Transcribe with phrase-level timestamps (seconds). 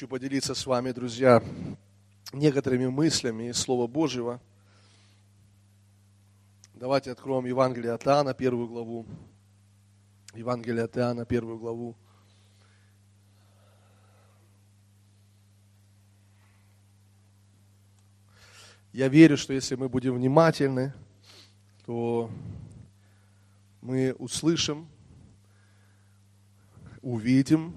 [0.00, 1.44] Хочу поделиться с вами, друзья,
[2.32, 4.40] некоторыми мыслями из Слова Божьего.
[6.72, 9.04] Давайте откроем Евангелие от Иоанна, первую главу.
[10.32, 11.98] Евангелие от Иоанна, первую главу.
[18.94, 20.94] Я верю, что если мы будем внимательны,
[21.84, 22.30] то
[23.82, 24.88] мы услышим,
[27.02, 27.76] увидим,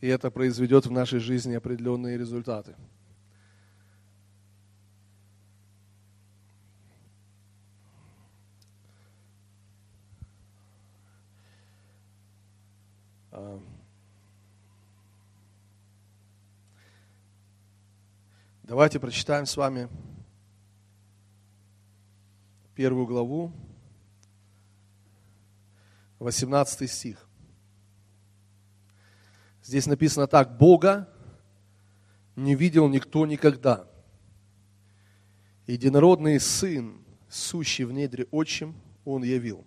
[0.00, 2.74] и это произведет в нашей жизни определенные результаты.
[13.30, 13.60] А.
[18.62, 19.88] Давайте прочитаем с вами
[22.74, 23.52] первую главу,
[26.18, 27.29] 18 стих.
[29.70, 31.08] Здесь написано так, Бога
[32.34, 33.86] не видел никто никогда.
[35.68, 39.64] Единородный Сын, сущий в недре отчим, Он явил.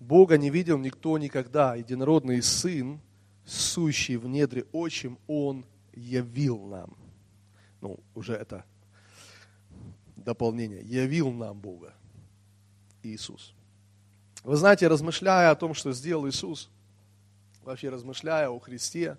[0.00, 1.76] Бога не видел никто никогда.
[1.76, 3.00] Единородный Сын,
[3.46, 5.64] сущий в недре отчим, Он
[5.94, 6.94] явил нам.
[7.80, 8.66] Ну, уже это
[10.14, 10.82] дополнение.
[10.82, 11.94] Явил нам Бога.
[13.02, 13.54] Иисус.
[14.44, 16.68] Вы знаете, размышляя о том, что сделал Иисус–
[17.66, 19.18] вообще размышляя о Христе,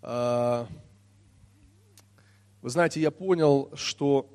[0.00, 0.66] а,
[2.62, 4.28] вы знаете, я понял, что,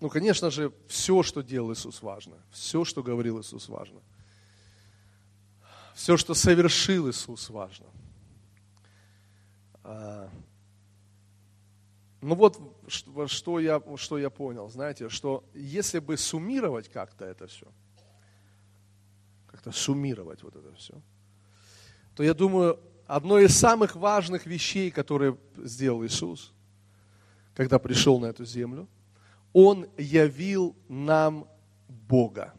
[0.00, 2.36] ну, конечно же, все, что делал Иисус, важно.
[2.50, 4.00] Все, что говорил Иисус, важно.
[5.94, 7.86] Все, что совершил Иисус, важно.
[9.82, 10.28] А,
[12.20, 17.66] ну вот, что я, что я понял, знаете, что если бы суммировать как-то это все,
[19.46, 21.00] как-то суммировать вот это все–
[22.14, 26.52] то я думаю, одно из самых важных вещей, которые сделал Иисус,
[27.54, 28.88] когда пришел на эту землю,
[29.52, 31.48] Он явил нам
[31.88, 32.52] Бога.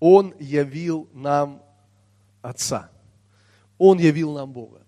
[0.00, 1.62] Он явил нам
[2.42, 2.90] Отца.
[3.78, 4.82] Он явил нам Бога.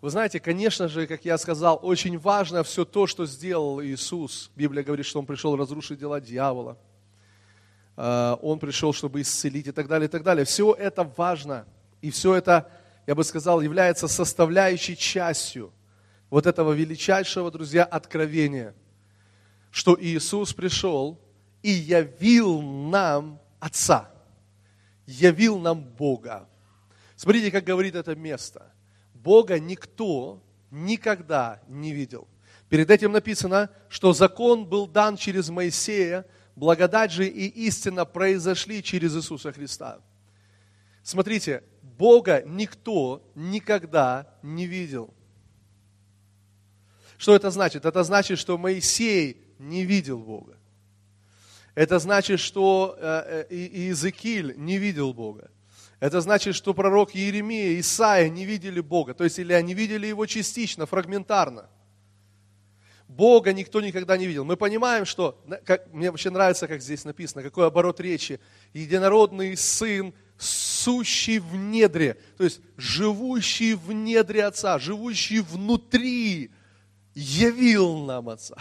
[0.00, 4.50] Вы знаете, конечно же, как я сказал, очень важно все то, что сделал Иисус.
[4.56, 6.78] Библия говорит, что Он пришел разрушить дела дьявола–
[8.00, 10.46] он пришел, чтобы исцелить и так далее, и так далее.
[10.46, 11.66] Все это важно.
[12.00, 12.70] И все это,
[13.06, 15.70] я бы сказал, является составляющей частью
[16.30, 18.74] вот этого величайшего, друзья, откровения,
[19.70, 21.20] что Иисус пришел
[21.62, 24.10] и явил нам Отца,
[25.06, 26.48] явил нам Бога.
[27.16, 28.72] Смотрите, как говорит это место.
[29.12, 32.26] Бога никто никогда не видел.
[32.70, 36.24] Перед этим написано, что закон был дан через Моисея,
[36.56, 40.00] Благодать же и истина произошли через Иисуса Христа.
[41.02, 45.14] Смотрите, Бога никто никогда не видел.
[47.16, 47.84] Что это значит?
[47.84, 50.56] Это значит, что Моисей не видел Бога.
[51.74, 55.50] Это значит, что э, э, Иезекииль не видел Бога.
[56.00, 59.12] Это значит, что пророк Иеремия, Исаия не видели Бога.
[59.12, 61.68] То есть, или они видели его частично, фрагментарно.
[63.16, 64.44] Бога никто никогда не видел.
[64.44, 68.38] Мы понимаем, что, как, мне вообще нравится, как здесь написано, какой оборот речи.
[68.72, 76.52] Единородный Сын, сущий в недре, то есть живущий в недре Отца, живущий внутри,
[77.12, 78.54] явил нам Отца.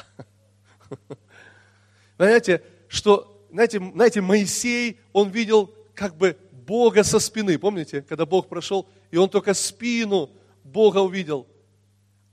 [2.17, 7.59] Знаете, что, знаете, знаете, Моисей, он видел как бы Бога со спины.
[7.59, 10.31] Помните, когда Бог прошел, и он только спину
[10.63, 11.47] Бога увидел.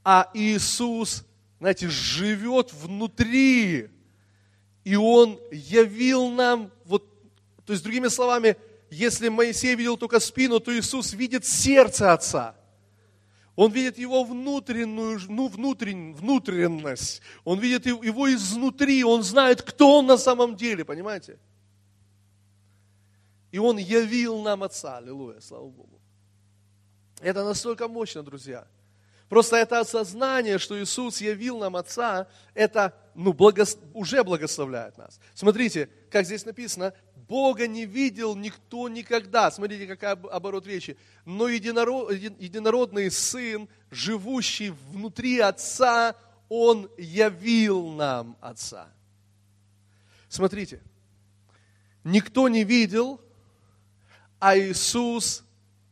[0.03, 1.27] А Иисус
[1.59, 3.89] знаете, живет внутри.
[4.85, 7.05] И Он явил нам, вот,
[7.65, 8.57] то есть, другими словами,
[8.91, 12.55] если Моисей видел только спину, то Иисус видит сердце Отца.
[13.57, 17.23] Он видит его внутреннюю, ну, внутреннюю, внутренность.
[17.43, 19.03] Он видит его изнутри.
[19.03, 21.39] Он знает, кто он на самом деле, понимаете?
[23.51, 24.99] И он явил нам Отца.
[24.99, 25.99] Аллилуйя, слава Богу.
[27.23, 28.67] Это настолько мощно, друзья.
[29.29, 33.77] Просто это осознание, что Иисус явил нам Отца, это ну, благос...
[33.93, 35.19] уже благословляет нас.
[35.35, 36.93] Смотрите, как здесь написано,
[37.29, 39.51] Бога не видел никто никогда.
[39.51, 40.97] Смотрите, какая оборот речи.
[41.25, 42.13] Но единород...
[42.13, 46.15] единородный Сын, живущий внутри Отца,
[46.49, 48.89] Он явил нам Отца.
[50.29, 50.81] Смотрите,
[52.05, 53.21] никто не видел,
[54.39, 55.43] а Иисус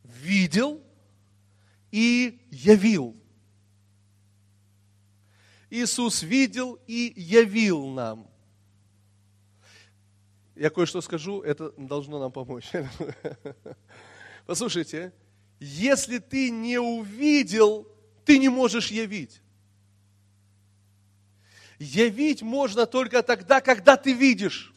[0.03, 0.81] видел
[1.91, 3.13] и явил.
[5.69, 8.27] Иисус видел и явил нам.
[10.55, 12.71] Я кое-что скажу, это должно нам помочь.
[14.45, 15.11] Послушайте,
[15.59, 17.87] если ты не увидел,
[18.23, 19.41] ты не можешь явить.
[21.77, 24.73] Явить можно только тогда, когда ты видишь.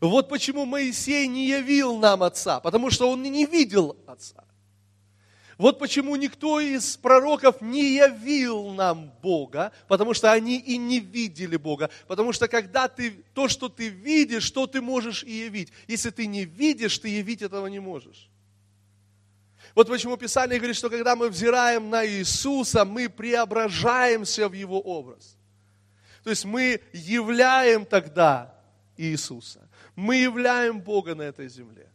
[0.00, 4.44] Вот почему Моисей не явил нам Отца, потому что он не видел Отца.
[5.60, 11.58] Вот почему никто из пророков не явил нам Бога, потому что они и не видели
[11.58, 11.90] Бога.
[12.06, 15.70] Потому что когда ты, то, что ты видишь, что ты можешь и явить.
[15.86, 18.30] Если ты не видишь, ты явить этого не можешь.
[19.74, 25.36] Вот почему Писание говорит, что когда мы взираем на Иисуса, мы преображаемся в Его образ.
[26.24, 28.54] То есть мы являем тогда
[28.96, 29.68] Иисуса.
[29.94, 31.92] Мы являем Бога на этой земле.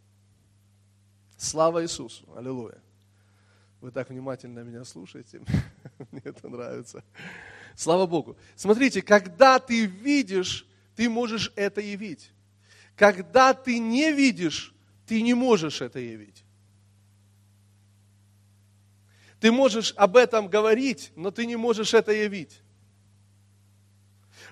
[1.36, 2.32] Слава Иисусу!
[2.38, 2.85] Аллилуйя!
[3.86, 5.42] Вы так внимательно меня слушаете.
[6.12, 7.04] Мне это нравится.
[7.76, 8.36] Слава Богу.
[8.56, 10.66] Смотрите, когда ты видишь,
[10.96, 12.32] ты можешь это явить.
[12.96, 14.74] Когда ты не видишь,
[15.06, 16.44] ты не можешь это явить.
[19.40, 22.64] Ты можешь об этом говорить, но ты не можешь это явить.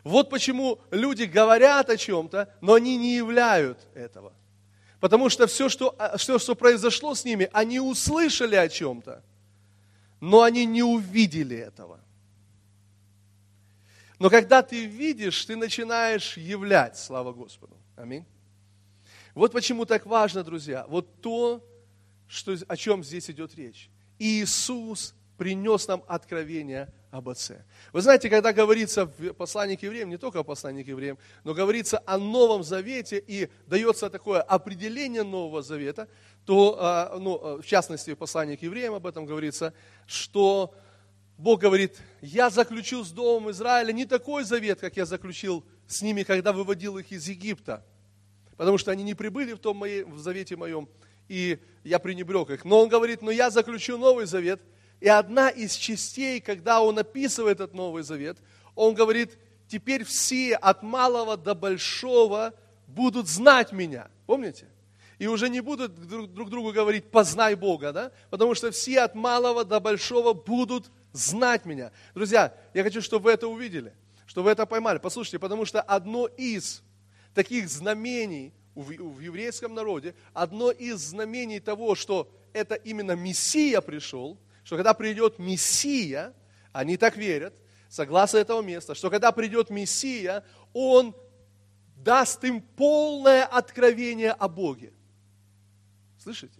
[0.03, 4.31] Вот почему люди говорят о чем-то, но они не являют этого.
[5.03, 9.21] Потому что все, что, а, все, что произошло с ними, они услышали о чем-то,
[10.21, 11.99] но они не увидели этого.
[14.17, 17.75] Но когда ты видишь, ты начинаешь являть, слава Господу.
[17.97, 18.25] Аминь.
[19.35, 21.61] Вот почему так важно, друзья, вот то,
[22.29, 23.89] что, о чем здесь идет речь.
[24.19, 27.63] Иисус принес нам откровение об Отце.
[27.93, 31.53] Вы знаете, когда говорится в послании к евреям, не только в послании к евреям, но
[31.53, 36.07] говорится о Новом Завете и дается такое определение Нового Завета,
[36.43, 39.75] то, а, ну, а, в частности, в послании к евреям об этом говорится,
[40.07, 40.73] что
[41.37, 46.23] Бог говорит, я заключил с Домом Израиля не такой завет, как я заключил с ними,
[46.23, 47.85] когда выводил их из Египта,
[48.57, 50.89] потому что они не прибыли в том моей, в завете моем,
[51.27, 52.65] и я пренебрег их.
[52.65, 54.63] Но он говорит, но я заключу новый завет–
[55.03, 58.37] и одна из частей, когда он описывает этот Новый Завет,
[58.73, 62.53] он говорит, теперь все от малого до большого
[62.87, 64.07] будут знать меня.
[64.25, 64.65] Помните?
[65.19, 68.11] И уже не будут друг, друг другу говорить, познай Бога, да?
[68.29, 71.91] Потому что все от малого до большого будут знать меня.
[72.15, 73.93] Друзья, я хочу, чтобы вы это увидели,
[74.25, 74.99] чтобы вы это поймали.
[74.99, 76.81] Послушайте, потому что одно из
[77.33, 84.37] таких знамений в, в еврейском народе, одно из знамений того, что это именно Мессия пришел–
[84.63, 86.33] что когда придет Мессия,
[86.71, 87.53] они так верят,
[87.89, 90.43] согласно этого места, что когда придет Мессия,
[90.73, 91.15] Он
[91.97, 94.93] даст им полное откровение о Боге.
[96.17, 96.59] Слышите?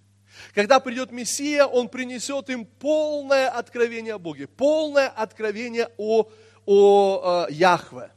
[0.54, 6.30] Когда придет Мессия, Он принесет им полное откровение о Боге, полное откровение о,
[6.66, 8.12] о, о э, Яхве.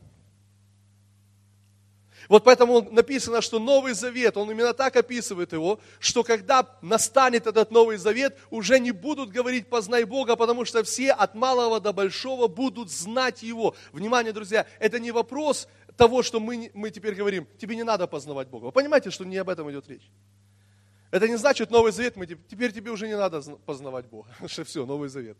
[2.28, 7.70] Вот поэтому написано, что Новый Завет, он именно так описывает его, что когда настанет этот
[7.70, 12.49] Новый Завет, уже не будут говорить «познай Бога», потому что все от малого до большого
[12.49, 13.75] будут знать Его.
[13.93, 18.49] Внимание, друзья, это не вопрос того, что мы, мы теперь говорим, тебе не надо познавать
[18.49, 18.67] Бога.
[18.67, 20.11] Вы понимаете, что не об этом идет речь?
[21.11, 24.84] Это не значит Новый Завет, мы, теперь тебе уже не надо познавать Бога, что все,
[24.84, 25.39] Новый Завет.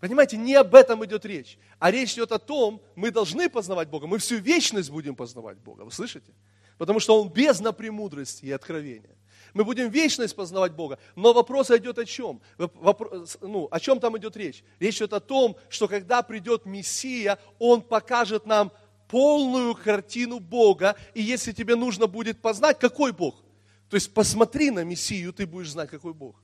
[0.00, 1.58] Понимаете, не об этом идет речь.
[1.78, 5.82] А речь идет о том, мы должны познавать Бога, мы всю вечность будем познавать Бога.
[5.82, 6.32] Вы слышите?
[6.76, 9.16] Потому что Он без премудрости и откровения.
[9.54, 10.98] Мы будем вечность познавать Бога.
[11.16, 12.40] Но вопрос идет о чем?
[12.58, 14.62] Вопрос, ну, о чем там идет речь?
[14.78, 18.70] Речь идет о том, что когда придет Мессия, Он покажет нам
[19.08, 20.96] полную картину Бога.
[21.14, 23.42] И если тебе нужно будет познать, какой Бог?
[23.88, 26.36] То есть посмотри на Мессию, ты будешь знать, какой Бог.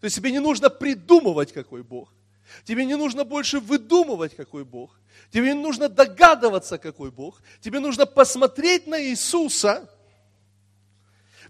[0.00, 2.12] То есть тебе не нужно придумывать, какой Бог.
[2.64, 4.98] Тебе не нужно больше выдумывать, какой Бог.
[5.30, 7.42] Тебе не нужно догадываться, какой Бог.
[7.60, 9.88] Тебе нужно посмотреть на Иисуса,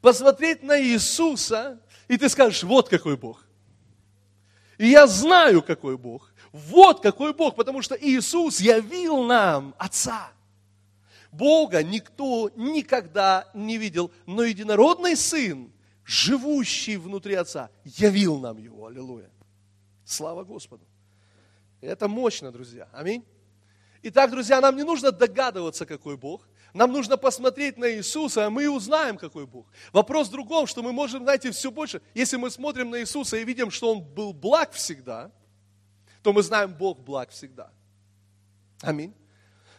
[0.00, 3.46] посмотреть на Иисуса, и ты скажешь, вот какой Бог.
[4.78, 6.32] И я знаю, какой Бог.
[6.52, 10.32] Вот какой Бог, потому что Иисус явил нам Отца.
[11.30, 15.70] Бога никто никогда не видел, но единородный Сын,
[16.04, 18.86] живущий внутри Отца, явил нам Его.
[18.86, 19.30] Аллилуйя.
[20.04, 20.84] Слава Господу.
[21.80, 22.88] Это мощно, друзья.
[22.92, 23.24] Аминь.
[24.02, 26.46] Итак, друзья, нам не нужно догадываться, какой Бог.
[26.72, 29.66] Нам нужно посмотреть на Иисуса, а мы узнаем, какой Бог.
[29.92, 33.44] Вопрос в другом, что мы можем, знаете, все больше, если мы смотрим на Иисуса и
[33.44, 35.30] видим, что Он был благ всегда,
[36.22, 37.70] то мы знаем, Бог благ всегда.
[38.82, 39.14] Аминь.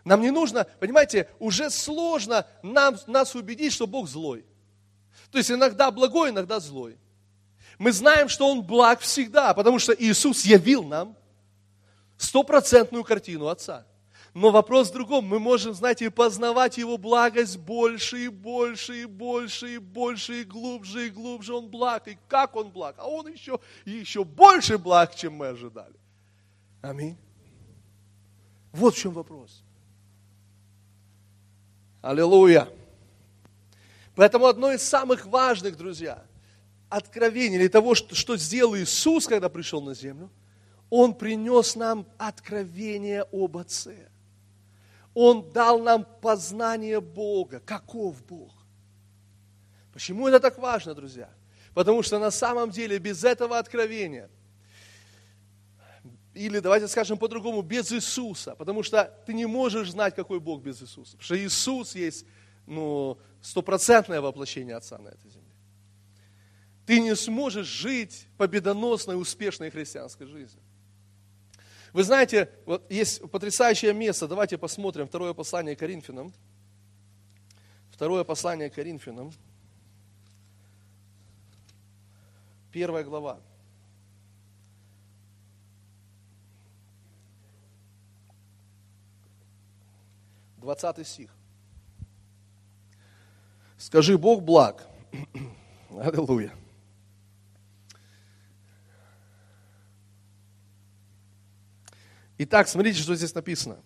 [0.03, 4.45] Нам не нужно, понимаете, уже сложно нам, нас убедить, что Бог злой.
[5.31, 6.97] То есть иногда благой, иногда злой.
[7.77, 11.15] Мы знаем, что Он благ всегда, потому что Иисус явил нам
[12.21, 13.85] стопроцентную картину Отца.
[14.33, 15.25] Но вопрос в другом.
[15.25, 21.07] Мы можем, знаете, познавать Его благость больше и больше и больше и больше и глубже
[21.07, 21.53] и глубже.
[21.53, 22.07] Он благ.
[22.07, 22.95] И как Он благ?
[22.97, 25.95] А Он еще, еще больше благ, чем мы ожидали.
[26.81, 27.17] Аминь.
[28.71, 29.63] Вот в чем вопрос.
[32.01, 32.69] Аллилуйя.
[34.15, 36.23] Поэтому одно из самых важных, друзья,
[36.89, 40.29] откровений или того, что сделал Иисус, когда пришел на землю,
[40.91, 44.09] Он принес нам откровение об Отце.
[45.13, 47.61] Он дал нам познание Бога.
[47.61, 48.51] Каков Бог?
[49.93, 51.29] Почему это так важно, друзья?
[51.73, 54.29] Потому что на самом деле без этого откровения,
[56.33, 60.81] или давайте скажем по-другому, без Иисуса, потому что ты не можешь знать, какой Бог без
[60.81, 61.11] Иисуса.
[61.11, 62.25] Потому что Иисус есть
[62.67, 65.55] ну, стопроцентное воплощение Отца на этой земле.
[66.85, 70.61] Ты не сможешь жить победоносной, успешной христианской жизнью.
[71.93, 74.27] Вы знаете, вот есть потрясающее место.
[74.27, 76.33] Давайте посмотрим второе послание Коринфянам.
[77.91, 79.33] Второе послание Коринфянам.
[82.71, 83.39] Первая глава.
[90.57, 91.31] Двадцатый стих.
[93.77, 94.87] Скажи, Бог благ.
[95.89, 96.53] Аллилуйя.
[102.43, 103.83] Итак, смотрите, что здесь написано.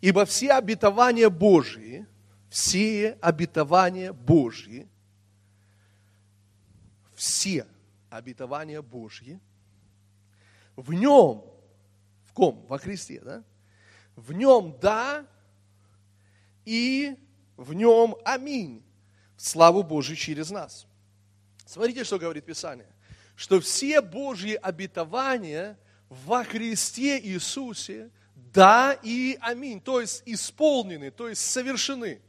[0.00, 2.06] Ибо все обетования Божьи,
[2.48, 4.88] все обетования Божьи,
[7.16, 7.66] все
[8.08, 9.40] обетования Божьи,
[10.76, 11.46] в нем,
[12.26, 12.64] в ком?
[12.68, 13.42] Во Христе, да?
[14.14, 15.26] В нем да
[16.64, 17.16] и
[17.56, 18.84] в нем аминь.
[19.36, 20.86] Славу Божию через нас.
[21.64, 22.94] Смотрите, что говорит Писание.
[23.34, 25.76] Что все Божьи обетования–
[26.08, 32.20] во Христе Иисусе, да и аминь, то есть исполнены, то есть совершены.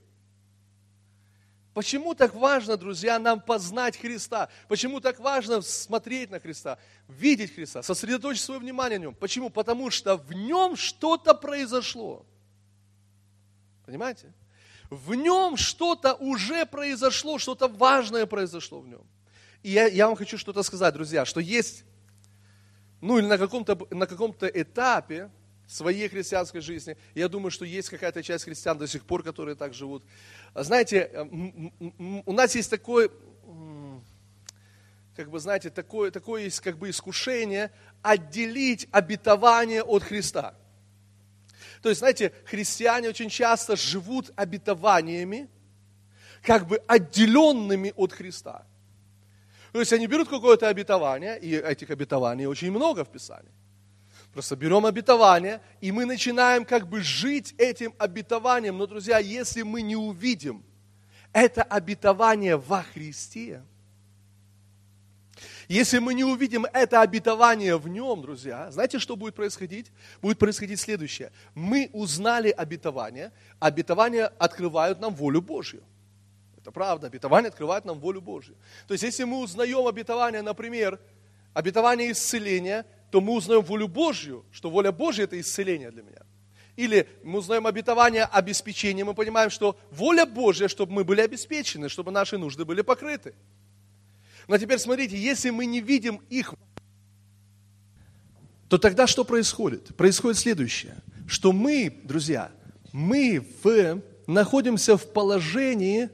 [1.74, 4.50] Почему так важно, друзья, нам познать Христа?
[4.68, 9.14] Почему так важно смотреть на Христа, видеть Христа, сосредоточить свое внимание на Нем?
[9.14, 9.52] Почему?
[9.52, 12.26] Потому что в Нем что-то произошло.
[13.86, 14.34] Понимаете?
[14.90, 19.06] В Нем что-то уже произошло, что-то важное произошло в Нем.
[19.62, 21.84] И я, я вам хочу что-то сказать, друзья, что есть
[23.02, 25.30] ну или на каком-то, на каком-то этапе
[25.68, 29.74] своей христианской жизни, я думаю, что есть какая-то часть христиан до сих пор, которые так
[29.74, 30.04] живут.
[30.56, 31.12] Знаете,
[32.26, 33.12] у нас есть такой,
[35.16, 40.56] как бы, знаете, такое, такое есть как бы искушение отделить обетование от Христа.
[41.82, 45.50] То есть, знаете, христиане очень часто живут обетованиями,
[46.42, 48.66] как бы отделенными от Христа.
[49.78, 53.52] То есть они берут какое-то обетование, и этих обетований очень много в Писании.
[54.34, 58.76] Просто берем обетование, и мы начинаем как бы жить этим обетованием.
[58.76, 60.64] Но, друзья, если мы не увидим
[61.32, 63.62] это обетование во Христе,
[65.68, 69.92] если мы не увидим это обетование в нем, друзья, знаете, что будет происходить?
[70.24, 71.32] Будет происходить следующее.
[71.54, 75.84] Мы узнали обетование, обетования открывают нам волю Божью.
[76.68, 77.08] Это правда.
[77.08, 78.58] Обетование открывает нам волю Божью.
[78.90, 81.00] То есть, если мы узнаем обетование, например,
[81.54, 86.24] обетование исцеления, то мы узнаем волю Божью, что воля Божья– это исцеление для меня.
[86.76, 92.12] Или мы узнаем обетование обеспечения, мы понимаем, что воля Божья, чтобы мы были обеспечены, чтобы
[92.12, 93.34] наши нужды были покрыты.
[94.50, 96.54] Но теперь смотрите, если мы не видим их,
[98.68, 99.96] то тогда что происходит?
[99.96, 100.98] Происходит следующее,
[101.30, 102.52] что мы, друзья,
[102.92, 106.10] мы в, находимся в положении,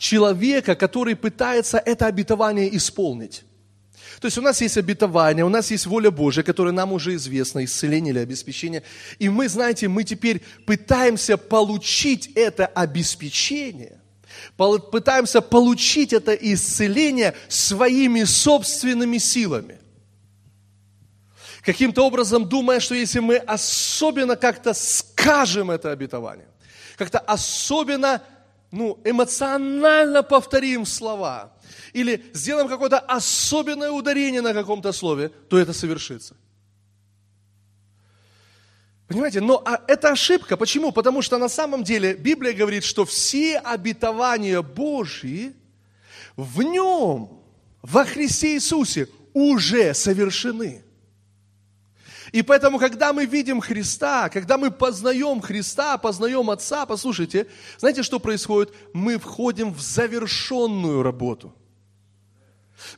[0.00, 3.44] человека, который пытается это обетование исполнить.
[4.18, 7.64] То есть у нас есть обетование, у нас есть воля Божья, которая нам уже известна,
[7.64, 8.82] исцеление или обеспечение.
[9.18, 14.00] И мы, знаете, мы теперь пытаемся получить это обеспечение,
[14.56, 19.78] пытаемся получить это исцеление своими собственными силами.
[21.62, 26.48] Каким-то образом думая, что если мы особенно как-то скажем это обетование,
[26.96, 28.22] как-то особенно
[28.70, 31.52] ну, эмоционально повторим слова,
[31.92, 36.36] или сделаем какое-то особенное ударение на каком-то слове, то это совершится.
[39.08, 40.56] Понимаете, но а это ошибка.
[40.56, 40.92] Почему?
[40.92, 45.52] Потому что на самом деле Библия говорит, что все обетования Божьи
[46.36, 47.42] в Нем,
[47.82, 50.84] во Христе Иисусе, уже совершены.
[52.32, 57.46] И поэтому, когда мы видим Христа, когда мы познаем Христа, познаем Отца, послушайте,
[57.78, 58.72] знаете, что происходит?
[58.92, 61.54] Мы входим в завершенную работу.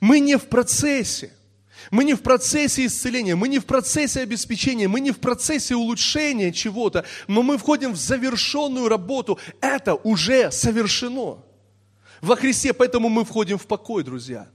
[0.01, 1.33] Мы не в процессе.
[1.91, 6.53] Мы не в процессе исцеления, мы не в процессе обеспечения, мы не в процессе улучшения
[6.53, 9.39] чего-то, но мы входим в завершенную работу.
[9.61, 11.43] Это уже совершено
[12.21, 14.49] во Христе, поэтому мы входим в покой, друзья.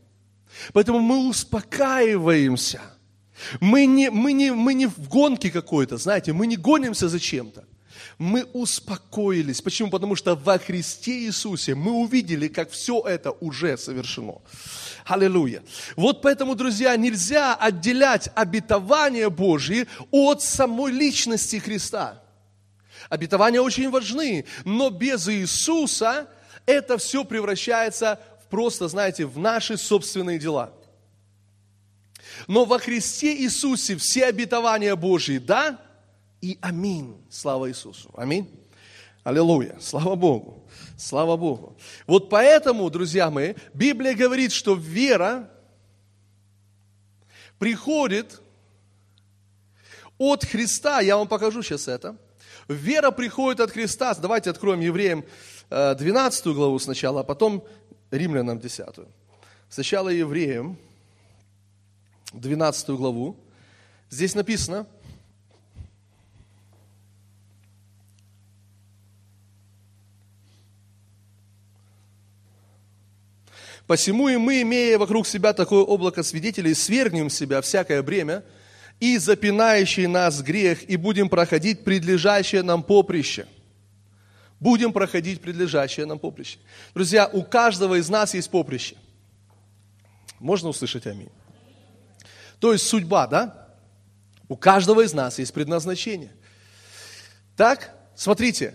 [0.72, 2.82] Поэтому мы успокаиваемся.
[3.60, 7.66] Мы не, мы не, мы не в гонке какой-то, знаете, мы не гонимся за чем-то.
[8.18, 9.62] Мы успокоились.
[9.62, 9.90] Почему?
[9.90, 14.42] Потому что во Христе Иисусе мы увидели, как все это уже совершено.
[15.06, 15.64] Аллилуйя.
[15.96, 22.22] Вот поэтому, друзья, нельзя отделять обетование Божье от самой личности Христа.
[23.10, 26.28] Обетования очень важны, но без Иисуса
[26.66, 30.74] это все превращается в просто, знаете, в наши собственные дела.
[32.48, 35.80] Но во Христе Иисусе все обетования Божьи, да
[36.42, 37.16] и аминь.
[37.30, 38.10] Слава Иисусу.
[38.16, 38.50] Аминь.
[39.24, 39.78] Аллилуйя.
[39.80, 40.64] Слава Богу.
[40.98, 41.78] Слава Богу.
[42.06, 45.50] Вот поэтому, друзья мои, Библия говорит, что вера
[47.60, 48.42] приходит
[50.18, 51.02] от Христа.
[51.02, 52.18] Я вам покажу сейчас это.
[52.68, 54.14] Вера приходит от Христа.
[54.16, 55.24] Давайте откроем Евреям
[55.70, 57.64] 12 э, главу сначала, а потом
[58.12, 58.86] Римлянам 10.
[59.70, 60.78] Сначала Евреям
[62.34, 63.38] 12 главу.
[64.10, 64.88] Здесь написано,
[73.88, 78.44] Посему и мы, имея вокруг себя такое облако свидетелей, свергнем себя всякое бремя
[79.00, 83.48] и запинающий нас грех, и будем проходить предлежащее нам поприще.
[84.60, 86.58] Будем проходить предлежащее нам поприще.
[86.94, 88.98] Друзья, у каждого из нас есть поприще.
[90.40, 91.30] Можно услышать аминь?
[92.60, 93.68] То есть судьба, да?
[94.50, 96.32] У каждого из нас есть предназначение.
[97.56, 98.74] Так, смотрите,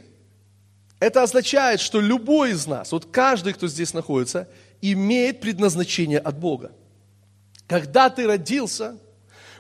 [1.01, 4.49] это означает, что любой из нас, вот каждый, кто здесь находится,
[4.81, 6.73] имеет предназначение от Бога.
[7.67, 8.99] Когда ты родился,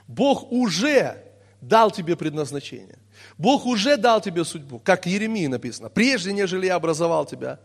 [0.06, 1.16] Бог уже
[1.60, 2.98] дал тебе предназначение.
[3.38, 5.88] Бог уже дал тебе судьбу, как Еремии написано.
[5.88, 7.60] Прежде, нежели я образовал тебя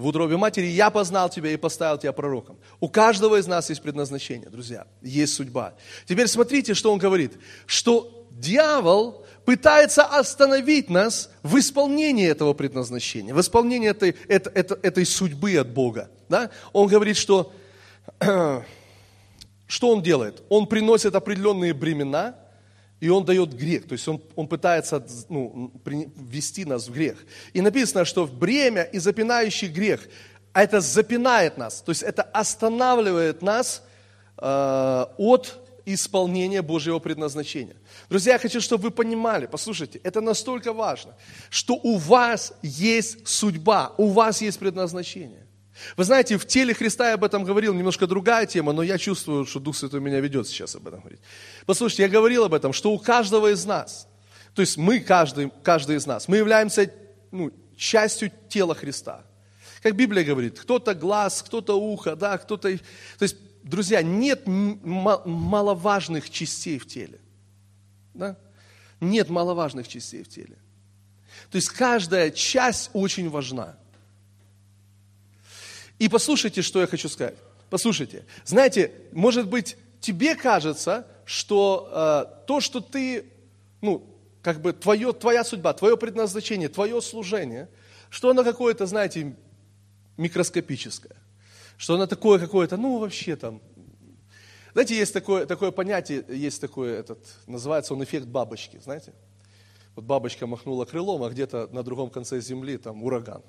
[0.00, 2.58] в утробе матери, я познал тебя и поставил тебя пророком.
[2.80, 5.74] У каждого из нас есть предназначение, друзья, есть судьба.
[6.06, 7.34] Теперь смотрите, что он говорит.
[7.66, 15.06] Что дьявол пытается остановить нас в исполнении этого предназначения, в исполнении этой, этой, этой, этой
[15.06, 16.10] судьбы от Бога.
[16.28, 16.50] Да?
[16.72, 17.52] Он говорит, что
[19.66, 20.42] что он делает?
[20.48, 22.36] Он приносит определенные бремена,
[23.00, 23.88] и он дает грех.
[23.88, 27.16] То есть он, он пытается ну, ввести нас в грех.
[27.52, 30.06] И написано, что бремя и запинающий грех,
[30.52, 33.82] это запинает нас, то есть это останавливает нас
[34.36, 37.76] э, от исполнения Божьего предназначения.
[38.08, 41.14] Друзья, я хочу, чтобы вы понимали, послушайте, это настолько важно,
[41.50, 45.46] что у вас есть судьба, у вас есть предназначение.
[45.96, 49.46] Вы знаете, в теле Христа я об этом говорил, немножко другая тема, но я чувствую,
[49.46, 51.20] что Дух Святой меня ведет сейчас об этом говорить.
[51.66, 54.08] Послушайте, я говорил об этом, что у каждого из нас,
[54.54, 56.92] то есть мы, каждый, каждый из нас, мы являемся
[57.30, 59.24] ну, частью тела Христа.
[59.82, 62.68] Как Библия говорит, кто-то глаз, кто-то ухо, да, кто-то...
[63.18, 67.20] То есть, друзья, нет маловажных частей в теле.
[68.12, 68.36] Да?
[69.00, 70.58] Нет маловажных частей в теле.
[71.50, 73.78] То есть каждая часть очень важна.
[76.00, 77.36] И послушайте, что я хочу сказать.
[77.68, 78.24] Послушайте.
[78.44, 83.26] Знаете, может быть, тебе кажется, что э, то, что ты,
[83.82, 84.06] ну,
[84.42, 87.68] как бы твое, твоя судьба, твое предназначение, твое служение,
[88.08, 89.36] что оно какое-то, знаете,
[90.16, 91.16] микроскопическое.
[91.76, 93.60] Что оно такое какое-то, ну, вообще там.
[94.72, 99.12] Знаете, есть такое, такое понятие, есть такое, этот, называется он эффект бабочки, знаете?
[99.96, 103.42] Вот бабочка махнула крылом, а где-то на другом конце земли там ураган.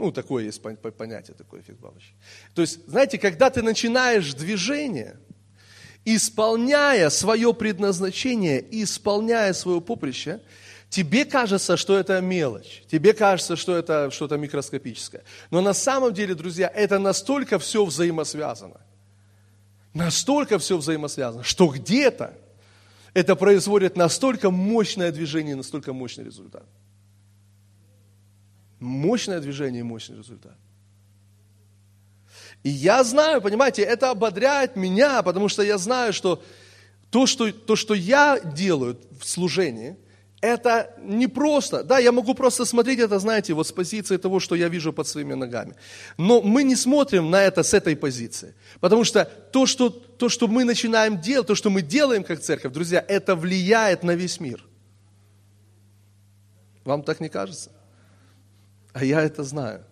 [0.00, 2.14] Ну, такое есть понятие, такой эффект бабочки.
[2.54, 5.18] То есть, знаете, когда ты начинаешь движение,
[6.06, 10.40] исполняя свое предназначение, исполняя свое поприще,
[10.88, 15.22] тебе кажется, что это мелочь, тебе кажется, что это что-то микроскопическое.
[15.50, 18.80] Но на самом деле, друзья, это настолько все взаимосвязано.
[19.92, 22.32] Настолько все взаимосвязано, что где-то
[23.12, 26.64] это производит настолько мощное движение, настолько мощный результат.
[28.80, 30.56] Мощное движение и мощный результат.
[32.62, 36.42] И я знаю, понимаете, это ободряет меня, потому что я знаю, что
[37.10, 39.96] то, что, то, что я делаю в служении,
[40.40, 41.84] это не просто.
[41.84, 45.06] Да, я могу просто смотреть это, знаете, вот с позиции того, что я вижу под
[45.06, 45.74] своими ногами.
[46.16, 48.54] Но мы не смотрим на это с этой позиции.
[48.80, 52.72] Потому что то, что, то, что мы начинаем делать, то, что мы делаем как церковь,
[52.72, 54.64] друзья, это влияет на весь мир.
[56.84, 57.70] Вам так не кажется?
[58.92, 59.84] А я это знаю,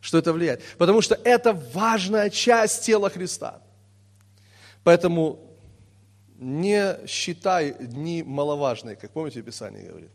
[0.00, 0.62] что это влияет.
[0.78, 3.60] Потому что это важная часть тела Христа.
[4.84, 5.38] Поэтому
[6.38, 10.10] не считай дни маловажные, как помните, Писание говорит.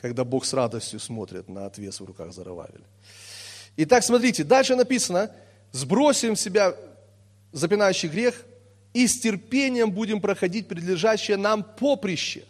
[0.00, 2.84] Когда Бог с радостью смотрит на отвес в руках Зарававеля.
[3.76, 5.30] Итак, смотрите, дальше написано,
[5.72, 6.74] сбросим в себя
[7.52, 8.44] запинающий грех
[8.92, 12.44] и с терпением будем проходить предлежащее нам поприще.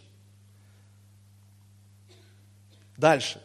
[2.97, 3.41] Дальше.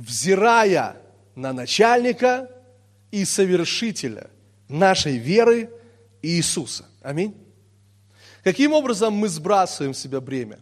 [0.00, 0.96] Взирая
[1.34, 2.50] на начальника
[3.10, 4.30] и совершителя
[4.66, 5.70] нашей веры
[6.22, 6.86] Иисуса.
[7.02, 7.36] Аминь.
[8.42, 10.58] Каким образом мы сбрасываем в себя бремя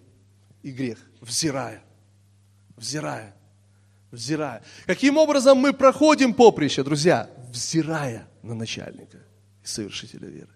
[0.64, 0.98] и грех?
[1.20, 1.84] Взирая.
[2.76, 3.32] Взирая.
[4.10, 4.60] Взирая.
[4.86, 7.30] Каким образом мы проходим поприще, друзья?
[7.52, 9.18] Взирая на начальника
[9.62, 10.50] и совершителя веры.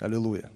[0.00, 0.50] Аллилуйя.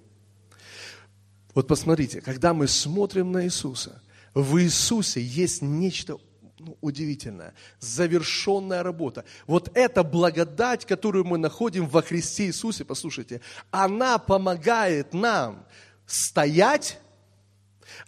[1.53, 4.01] Вот посмотрите, когда мы смотрим на Иисуса,
[4.33, 6.17] в Иисусе есть нечто
[6.59, 9.23] ну, удивительное, завершенная работа.
[9.47, 13.39] Вот эта благодать, которую мы находим во Христе Иисусе, послушайте,
[13.71, 15.65] она помогает нам
[16.05, 16.99] стоять,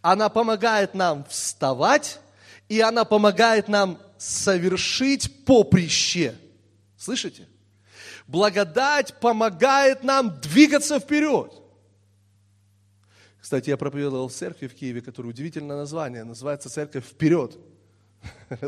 [0.01, 2.19] она помогает нам вставать,
[2.67, 6.35] и она помогает нам совершить поприще.
[6.97, 7.47] Слышите?
[8.27, 11.60] Благодать помогает нам двигаться вперед.
[13.41, 17.57] Кстати, я проповедовал в церкви в Киеве, которая удивительное название, называется «Церковь вперед».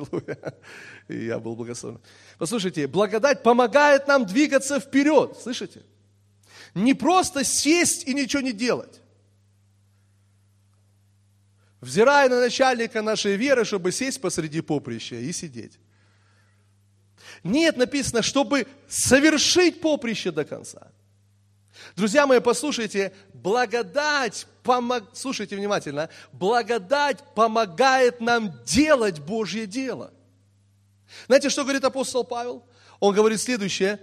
[1.08, 2.02] И я был благословен.
[2.40, 5.38] Послушайте, благодать помогает нам двигаться вперед.
[5.40, 5.84] Слышите?
[6.74, 9.00] Не просто сесть и ничего не делать.
[11.80, 15.78] Взирая на начальника нашей веры, чтобы сесть посреди поприща и сидеть.
[17.44, 20.92] Нет, написано, чтобы совершить поприще до конца.
[21.96, 25.04] Друзья мои, послушайте, благодать, помог...
[25.14, 30.14] слушайте внимательно, благодать помогает нам делать Божье дело.
[31.28, 32.64] Знаете, что говорит апостол Павел?
[33.00, 34.00] Он говорит следующее,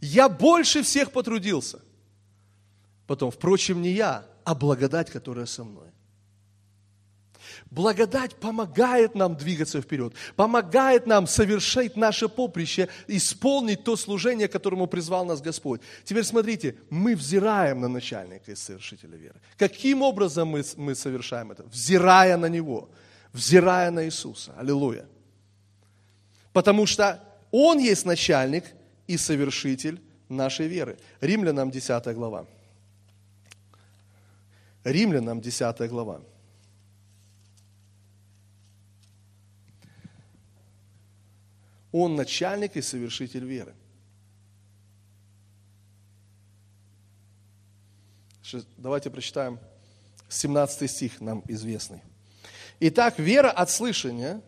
[0.00, 1.80] я больше всех потрудился.
[3.06, 5.88] Потом, впрочем, не я, а благодать, которая со мной.
[7.70, 15.24] Благодать помогает нам двигаться вперед, помогает нам совершить наше поприще, исполнить то служение, которому призвал
[15.24, 15.80] нас Господь.
[16.04, 19.40] Теперь смотрите, мы взираем на начальника и совершителя веры.
[19.56, 21.62] Каким образом мы, мы совершаем это?
[21.62, 22.90] Взирая на Него,
[23.32, 24.52] взирая на Иисуса.
[24.56, 25.06] Аллилуйя.
[26.52, 28.64] Потому что Он есть начальник
[29.06, 30.98] и совершитель нашей веры.
[31.20, 32.46] Римлянам 10 глава.
[34.82, 36.20] Римлянам 10 глава.
[41.92, 43.74] Он начальник и совершитель веры.
[48.76, 49.60] Давайте прочитаем
[50.28, 52.02] 17 стих, нам известный.
[52.80, 54.40] Итак, вера от слышания,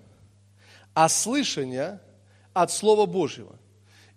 [0.94, 2.00] а слышание
[2.52, 3.58] от Слова Божьего.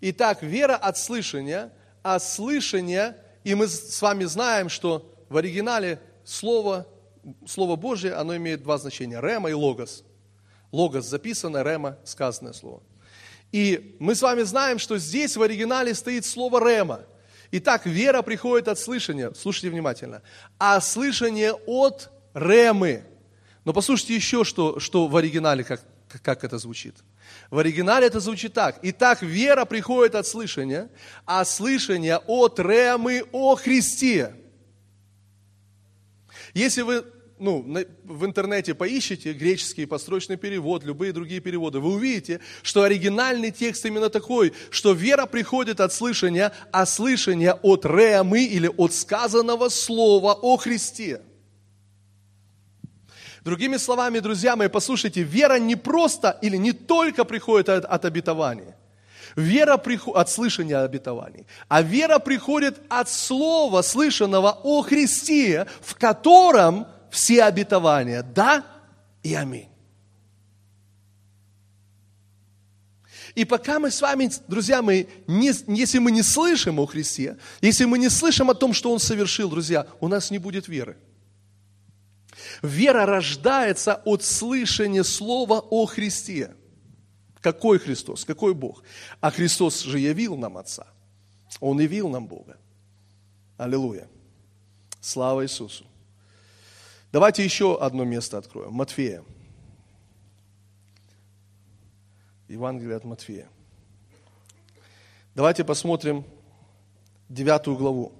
[0.01, 1.71] Итак, вера от слышания,
[2.03, 6.87] а слышание, и мы с вами знаем, что в оригинале Слово,
[7.47, 10.03] Слово Божье, оно имеет два значения, рема и логос.
[10.71, 12.81] Логос записано, рема сказанное слово.
[13.55, 17.05] И мы с вами знаем, что здесь в оригинале стоит слово «рема».
[17.51, 20.23] Итак, вера приходит от слышания, слушайте внимательно,
[20.59, 23.05] а слышание от ремы.
[23.63, 25.81] Но послушайте еще, что, что в оригинале, как,
[26.21, 26.95] как это звучит.
[27.49, 28.77] В оригинале это звучит так.
[28.81, 30.89] Итак, вера приходит от слышания,
[31.25, 34.35] а слышание от ремы о Христе.
[36.53, 37.05] Если вы
[37.37, 37.65] ну,
[38.03, 44.09] в интернете поищите греческий построчный перевод, любые другие переводы, вы увидите, что оригинальный текст именно
[44.09, 50.55] такой, что вера приходит от слышания, а слышание от реамы или от сказанного слова о
[50.57, 51.21] Христе.
[53.43, 58.75] Другими словами, друзья мои, послушайте, вера не просто или не только приходит от, от обетования.
[59.35, 66.87] Вера приходит от слышания обетований, а вера приходит от слова, слышанного о Христе, в котором
[67.15, 68.21] все обетования.
[68.21, 68.65] Да
[69.23, 69.69] и аминь.
[73.33, 77.85] И пока мы с вами, друзья мои, не, если мы не слышим о Христе, если
[77.85, 80.97] мы не слышим о том, что Он совершил, друзья, у нас не будет веры.
[82.61, 86.55] Вера рождается от слышания слова о Христе.
[87.41, 88.25] Какой Христос?
[88.25, 88.83] Какой Бог?
[89.19, 90.87] А Христос же явил нам Отца.
[91.59, 92.57] Он явил нам Бога.
[93.57, 94.07] Аллилуйя.
[95.01, 95.85] Слава Иисусу.
[97.15, 98.73] Давайте еще одно место откроем.
[98.73, 99.23] Матфея.
[102.49, 103.47] Евангелие от Матфея.
[105.33, 106.25] Давайте посмотрим
[107.29, 108.11] девятую главу.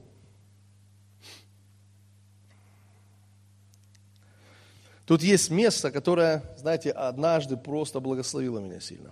[5.06, 9.12] Тут есть место, которое, знаете, однажды просто благословило меня сильно.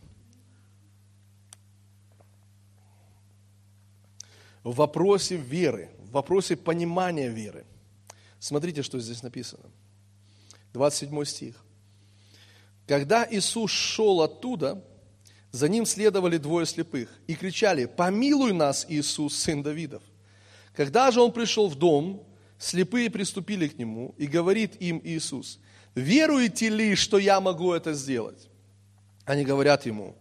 [4.64, 7.66] в вопросе веры, в вопросе понимания веры.
[8.44, 9.64] Смотрите, что здесь написано.
[10.74, 11.56] 27 стих.
[12.86, 14.84] Когда Иисус шел оттуда,
[15.52, 20.04] за ним следовали двое слепых и кричали, «Помилуй нас, Иисус, сын Давидов!»
[20.76, 22.22] Когда же он пришел в дом,
[22.60, 25.58] слепые приступили к нему, и говорит им Иисус,
[25.96, 28.50] «Веруете ли, что я могу это сделать?»
[29.24, 30.18] Они говорят ему,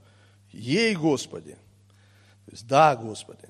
[0.52, 1.56] «Ей, Господи!»
[2.46, 3.48] То есть, «Да, Господи!»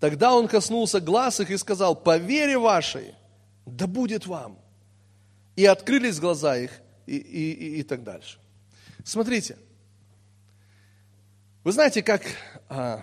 [0.00, 3.14] Тогда он коснулся глаз их и сказал, «По вере вашей,
[3.66, 4.58] да будет вам!»
[5.56, 6.70] И открылись глаза их,
[7.06, 8.38] и, и, и, и так дальше.
[9.04, 9.56] Смотрите,
[11.62, 12.22] вы знаете, как,
[12.68, 13.02] а,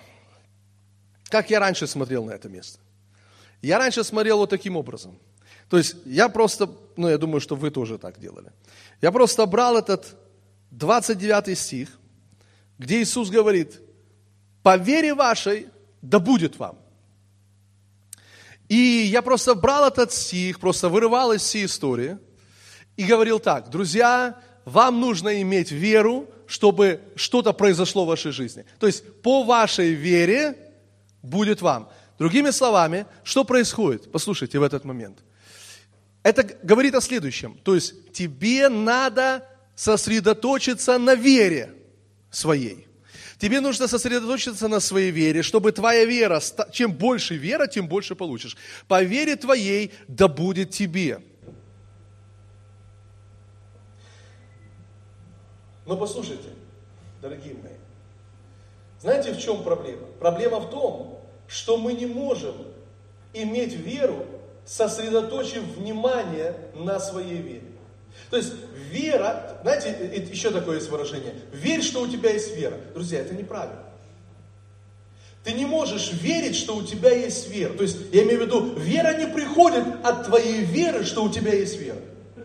[1.30, 2.80] как я раньше смотрел на это место?
[3.62, 5.17] Я раньше смотрел вот таким образом.
[5.69, 8.52] То есть я просто, ну я думаю, что вы тоже так делали.
[9.02, 10.15] Я просто брал этот
[10.71, 11.89] 29 стих,
[12.78, 13.80] где Иисус говорит,
[14.63, 15.67] по вере вашей
[16.02, 16.78] да будет вам.
[18.71, 22.17] И я просто брал этот стих, просто вырывал из всей истории
[22.95, 28.63] и говорил так, друзья, вам нужно иметь веру, чтобы что-то произошло в вашей жизни.
[28.79, 30.55] То есть по вашей вере
[31.21, 31.89] будет вам.
[32.17, 34.10] Другими словами, что происходит?
[34.10, 35.19] Послушайте в этот момент.
[36.23, 37.60] Это говорит о следующем.
[37.63, 41.73] То есть тебе надо сосредоточиться на вере
[42.29, 42.88] своей.
[43.41, 46.39] Тебе нужно сосредоточиться на своей вере, чтобы твоя вера,
[46.71, 48.56] чем больше вера, тем больше получишь.
[48.88, 51.23] По вере твоей да будет тебе.
[55.88, 56.49] Но послушайте,
[57.19, 57.73] дорогие мои,
[58.99, 60.06] знаете, в чем проблема?
[60.19, 62.54] Проблема в том, что мы не можем
[63.34, 64.23] иметь веру,
[64.65, 67.70] сосредоточив внимание на своей вере.
[68.31, 68.53] То есть
[68.89, 69.93] вера, знаете,
[70.31, 72.77] еще такое есть выражение, верь, что у тебя есть вера.
[72.93, 73.83] Друзья, это неправильно.
[75.43, 77.73] Ты не можешь верить, что у тебя есть вера.
[77.73, 81.53] То есть, я имею в виду, вера не приходит от твоей веры, что у тебя
[81.53, 81.99] есть вера.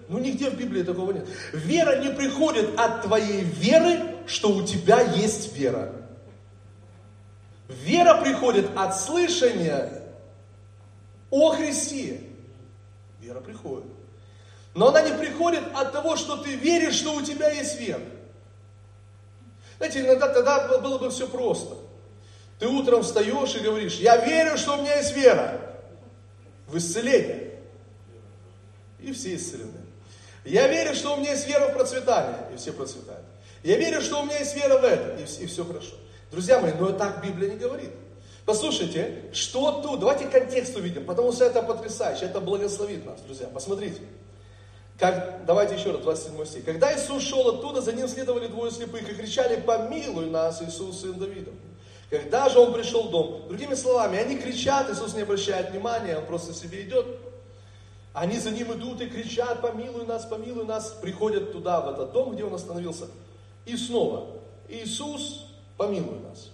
[0.08, 1.28] Ну, нигде в Библии такого нет.
[1.52, 5.92] Вера не приходит от твоей веры, что у тебя есть вера.
[7.68, 10.02] Вера приходит от слышания
[11.30, 12.22] о Христе.
[13.20, 13.95] Вера приходит.
[14.76, 18.02] Но она не приходит от того, что ты веришь, что у тебя есть вера.
[19.78, 21.76] Знаете, иногда тогда было бы все просто.
[22.58, 25.58] Ты утром встаешь и говоришь, я верю, что у меня есть вера
[26.66, 27.54] в исцеление.
[29.00, 29.80] И все исцелены.
[30.44, 33.24] Я верю, что у меня есть вера в процветание, и все процветают.
[33.62, 35.94] Я верю, что у меня есть вера в это, и, и все хорошо.
[36.30, 37.92] Друзья мои, но так Библия не говорит.
[38.44, 40.00] Послушайте, что тут?
[40.00, 43.46] Давайте контекст увидим, потому что это потрясающе, это благословит нас, друзья.
[43.46, 44.02] Посмотрите.
[44.98, 46.64] Как, давайте еще раз, 27 стих.
[46.64, 51.18] Когда Иисус шел оттуда, за ним следовали двое слепых и кричали, помилуй нас, Иисус, сын
[51.18, 51.50] Давида.
[52.08, 56.24] Когда же он пришел в дом, другими словами, они кричат, Иисус не обращает внимания, он
[56.24, 57.06] просто себе идет,
[58.14, 62.34] они за ним идут и кричат, помилуй нас, помилуй нас, приходят туда, в этот дом,
[62.34, 63.08] где он остановился.
[63.66, 64.28] И снова,
[64.68, 66.50] Иисус, помилуй нас.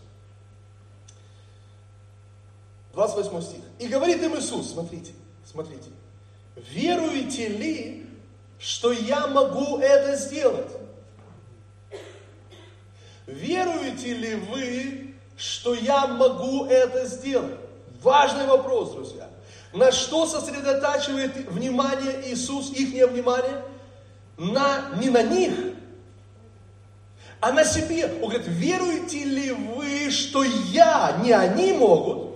[2.95, 3.61] 28 стих.
[3.79, 5.13] И говорит им Иисус, смотрите,
[5.45, 5.91] смотрите,
[6.57, 8.07] веруете ли,
[8.63, 10.71] что я могу это сделать?
[13.27, 17.59] Веруете ли вы, что я могу это сделать?
[18.03, 19.29] Важный вопрос, друзья.
[19.73, 23.63] На что сосредотачивает внимание Иисус, их внимание?
[24.37, 25.53] На, не на них,
[27.41, 28.07] а на себе.
[28.23, 32.33] Он говорит, веруете ли вы, что я, не они могут,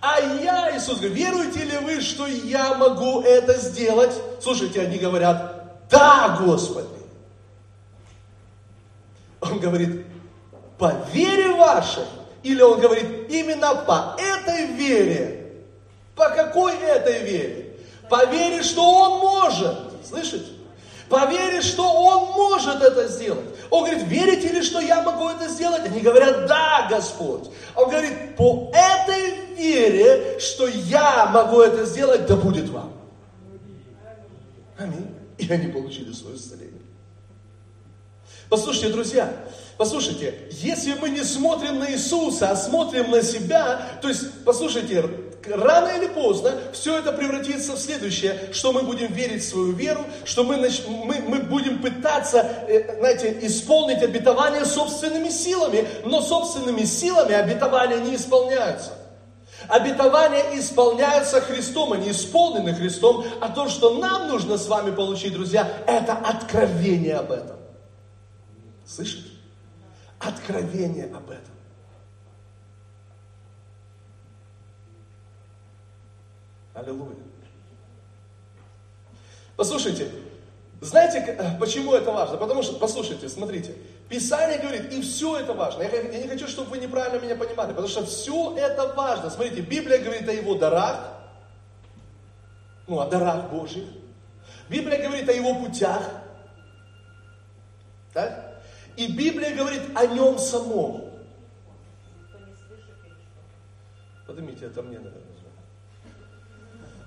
[0.00, 4.12] а я, Иисус говорит, веруете ли вы, что я могу это сделать?
[4.40, 5.59] Слушайте, они говорят,
[5.90, 6.88] да, Господи.
[9.40, 10.06] Он говорит,
[10.78, 12.04] по вере вашей,
[12.42, 15.40] или он говорит, именно по этой вере
[16.20, 17.76] по какой этой вере?
[18.10, 19.74] По вере, что Он может.
[20.06, 20.52] Слышите?
[21.08, 23.46] По вере, что Он может это сделать.
[23.70, 25.82] Он говорит, верите ли, что я могу это сделать?
[25.86, 27.50] Они говорят, да, Господь.
[27.74, 32.92] Он говорит, по этой вере, что я могу это сделать, да будет вам.
[34.78, 35.14] Аминь.
[35.40, 36.80] И они получили свое исцеление.
[38.48, 39.32] Послушайте, друзья,
[39.78, 45.04] послушайте, если мы не смотрим на Иисуса, а смотрим на себя, то есть, послушайте,
[45.46, 50.04] рано или поздно все это превратится в следующее, что мы будем верить в свою веру,
[50.24, 50.56] что мы,
[50.88, 58.16] мы, мы будем пытаться, э, знаете, исполнить обетование собственными силами, но собственными силами обетования не
[58.16, 58.99] исполняются.
[59.68, 65.68] Обетования исполняются Христом, они исполнены Христом, а то, что нам нужно с вами получить, друзья,
[65.86, 67.56] это откровение об этом.
[68.86, 69.28] Слышите?
[70.18, 71.54] Откровение об этом.
[76.74, 77.16] Аллилуйя.
[79.56, 80.10] Послушайте,
[80.80, 82.38] знаете, э, почему это важно?
[82.38, 83.74] Потому что, послушайте, смотрите,
[84.10, 85.82] Писание говорит, и все это важно.
[85.82, 89.30] Я, я не хочу, чтобы вы неправильно меня понимали, потому что все это важно.
[89.30, 91.12] Смотрите, Библия говорит о его дарах,
[92.88, 93.84] ну, о дарах Божьих.
[94.68, 96.10] Библия говорит о его путях.
[98.12, 98.60] Так?
[98.96, 101.12] И Библия говорит о нем самом.
[104.26, 105.22] Поднимите это мне, наверное.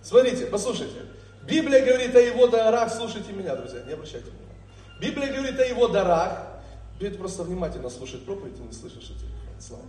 [0.01, 1.01] Смотрите, послушайте.
[1.41, 4.55] Библия говорит о его дарах, слушайте меня, друзья, не обращайте внимания.
[5.01, 6.52] Библия говорит о его дарах.
[6.99, 9.83] Библия просто внимательно слушает проповедь, и не слышишь эти слова.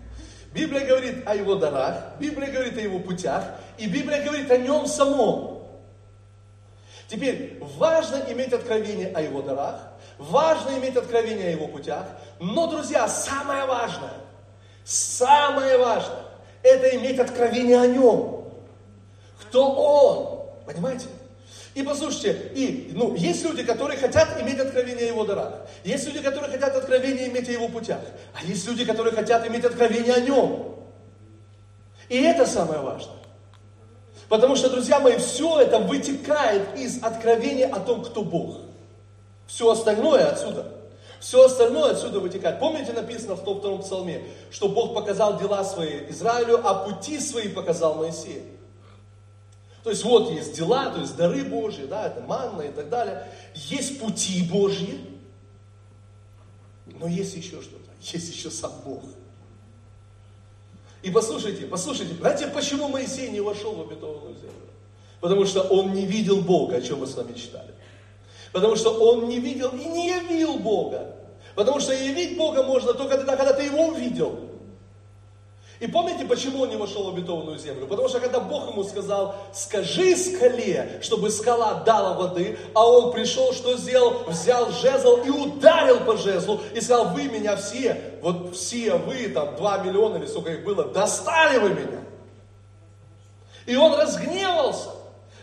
[0.53, 3.45] Библия говорит о его дарах, Библия говорит о его путях,
[3.77, 5.63] и Библия говорит о нем самом.
[7.09, 9.81] Теперь, важно иметь откровение о его дарах,
[10.19, 12.07] важно иметь откровение о его путях,
[12.41, 14.15] но, друзья, самое важное,
[14.85, 16.25] самое важное,
[16.63, 18.45] это иметь откровение о нем.
[19.41, 20.65] Кто он?
[20.67, 21.07] Понимаете?
[21.75, 25.67] И послушайте, и, ну, есть люди, которые хотят иметь откровение его дарах.
[25.83, 28.01] Есть люди, которые хотят откровение иметь о его путях.
[28.33, 30.77] А есть люди, которые хотят иметь откровение о нем.
[32.09, 33.17] И это самое важное.
[34.29, 38.59] Потому что, друзья мои, все это вытекает из откровения о том, кто Бог.
[39.47, 40.67] Все остальное отсюда.
[41.19, 42.61] Все остальное отсюда вытекает.
[42.61, 47.49] Помните, написано в том втором псалме, что Бог показал дела свои Израилю, а пути свои
[47.49, 48.43] показал Моисею.
[49.85, 53.29] То есть вот есть дела, то есть дары Божьи, да, это манна и так далее.
[53.55, 54.99] Есть пути Божьи,
[56.87, 59.03] но есть еще что-то, есть еще сам Бог.
[61.03, 64.55] И послушайте, послушайте, знаете, почему Моисей не вошел в обетованную землю?
[65.21, 67.75] Потому что он не видел Бога, о чем мы с вами читали.
[68.53, 71.15] Потому что он не видел и не явил Бога.
[71.55, 74.49] Потому что явить Бога можно только тогда, когда ты его увидел.
[75.85, 77.87] И помните, почему он не вошел в обетованную землю?
[77.87, 83.53] Потому что когда Бог ему сказал, скажи скале, чтобы скала дала воды, а он пришел,
[83.53, 84.25] что сделал?
[84.27, 89.57] Взял жезл и ударил по жезлу и сказал, вы меня все, вот все вы, там,
[89.57, 92.01] два миллиона или сколько их было, достали вы меня.
[93.67, 94.89] И он разгневался.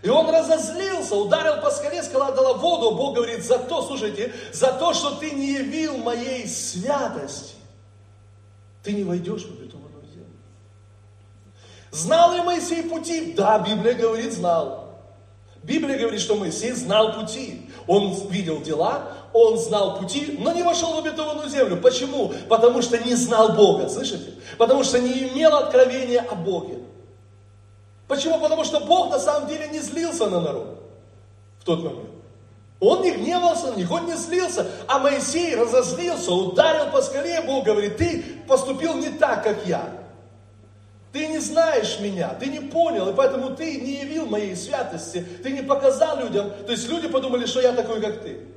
[0.01, 2.95] И он разозлился, ударил по скале, скала дала воду.
[2.95, 7.53] Бог говорит, за то, слушайте, за то, что ты не явил моей святости,
[8.81, 9.60] ты не войдешь в
[11.91, 13.33] Знал ли Моисей пути?
[13.33, 14.81] Да, Библия говорит, знал.
[15.61, 17.69] Библия говорит, что Моисей знал пути.
[17.85, 21.77] Он видел дела, он знал пути, но не вошел в обетованную землю.
[21.77, 22.33] Почему?
[22.49, 24.33] Потому что не знал Бога, слышите?
[24.57, 26.79] Потому что не имел откровения о Боге.
[28.07, 28.39] Почему?
[28.39, 30.81] Потому что Бог на самом деле не злился на народ
[31.59, 32.09] в тот момент.
[32.79, 37.63] Он не гневался на них, он не злился, а Моисей разозлился, ударил по скале, Бог
[37.63, 40.00] говорит, ты поступил не так, как я.
[41.11, 45.51] Ты не знаешь меня, ты не понял, и поэтому ты не явил моей святости, ты
[45.51, 46.51] не показал людям.
[46.65, 48.47] То есть люди подумали, что я такой, как ты.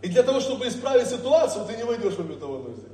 [0.00, 2.90] И для того, чтобы исправить ситуацию, ты не войдешь в обетованную землю.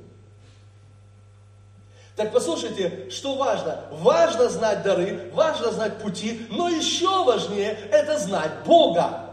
[2.17, 3.85] Так послушайте, что важно?
[3.91, 9.26] Важно знать дары, важно знать пути, но еще важнее это знать Бога.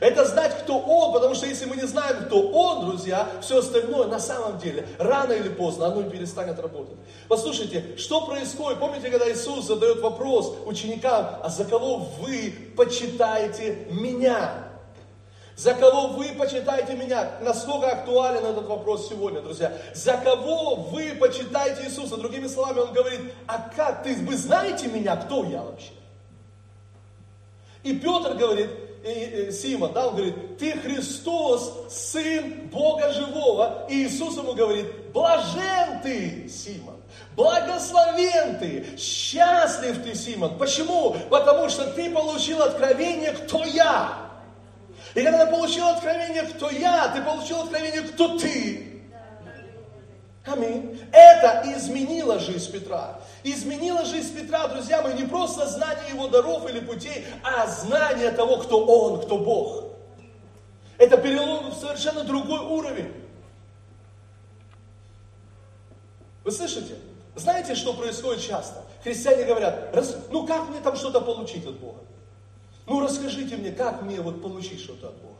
[0.00, 4.06] Это знать, кто Он, потому что если мы не знаем, кто Он, друзья, все остальное
[4.06, 6.96] на самом деле, рано или поздно, оно перестанет работать.
[7.26, 8.78] Послушайте, что происходит?
[8.78, 14.68] Помните, когда Иисус задает вопрос ученикам, а за кого вы почитаете меня?
[15.56, 17.32] За кого вы почитаете меня?
[17.40, 19.76] Насколько актуален этот вопрос сегодня, друзья?
[19.92, 22.16] За кого вы почитаете Иисуса?
[22.16, 25.90] Другими словами, он говорит, а как ты, вы знаете меня, кто я вообще?
[27.82, 28.70] И Петр говорит,
[29.52, 33.86] Симон, да, он говорит, ты Христос, Сын Бога Живого.
[33.88, 36.96] И Иисус ему говорит, блажен ты, Симон.
[37.36, 40.58] Благословен ты, счастлив ты, Симон.
[40.58, 41.16] Почему?
[41.30, 44.28] Потому что ты получил откровение, кто я.
[45.14, 48.97] И когда ты получил откровение, кто я, ты получил откровение, кто ты.
[50.50, 51.00] Аминь.
[51.12, 53.20] Это изменило жизнь Петра.
[53.42, 58.58] Изменило жизнь Петра, друзья мои, не просто знание его даров или путей, а знание того,
[58.58, 59.84] кто он, кто Бог.
[60.96, 63.12] Это перелом в совершенно другой уровень.
[66.44, 66.96] Вы слышите?
[67.36, 68.82] Знаете, что происходит часто?
[69.04, 69.94] Христиане говорят,
[70.30, 72.00] ну как мне там что-то получить от Бога?
[72.86, 75.36] Ну расскажите мне, как мне вот получить что-то от Бога?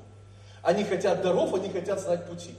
[0.63, 2.55] Они хотят даров, они хотят знать пути.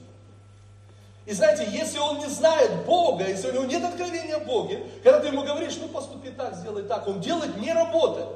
[1.30, 5.20] И знаете, если он не знает Бога, если у него нет откровения о Боге, когда
[5.20, 8.30] ты ему говоришь, ну поступи так, сделай так, он делает, не работает.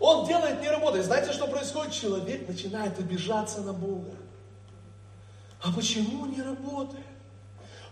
[0.00, 1.04] Он делает, не работает.
[1.04, 1.92] Знаете, что происходит?
[1.92, 4.10] Человек начинает обижаться на Бога.
[5.62, 7.06] А почему не работает?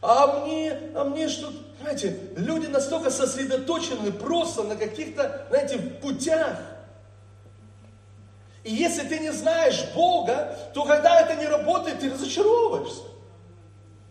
[0.00, 6.58] А мне, а мне что, знаете, люди настолько сосредоточены просто на каких-то, знаете, путях.
[8.64, 13.11] И если ты не знаешь Бога, то когда это не работает, ты разочаровываешься.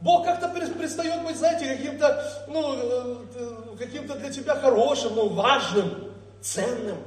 [0.02, 6.12] Бог как-то перестает быть, знаете, каким-то, ну, э, э, каким-то для тебя хорошим, ну, важным,
[6.41, 6.97] ценным.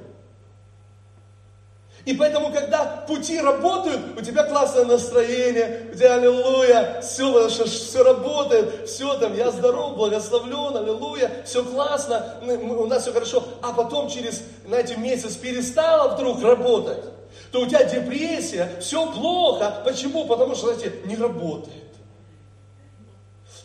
[2.04, 8.88] И поэтому, когда пути работают, у тебя классное настроение, у тебя аллилуйя, все, все работает,
[8.88, 13.42] все там, я здоров, благословлен, аллилуйя, все классно, у нас все хорошо.
[13.62, 17.02] А потом через, знаете, месяц перестало вдруг работать,
[17.50, 19.80] то у тебя депрессия, все плохо.
[19.84, 20.26] Почему?
[20.26, 21.83] Потому что, знаете, не работает.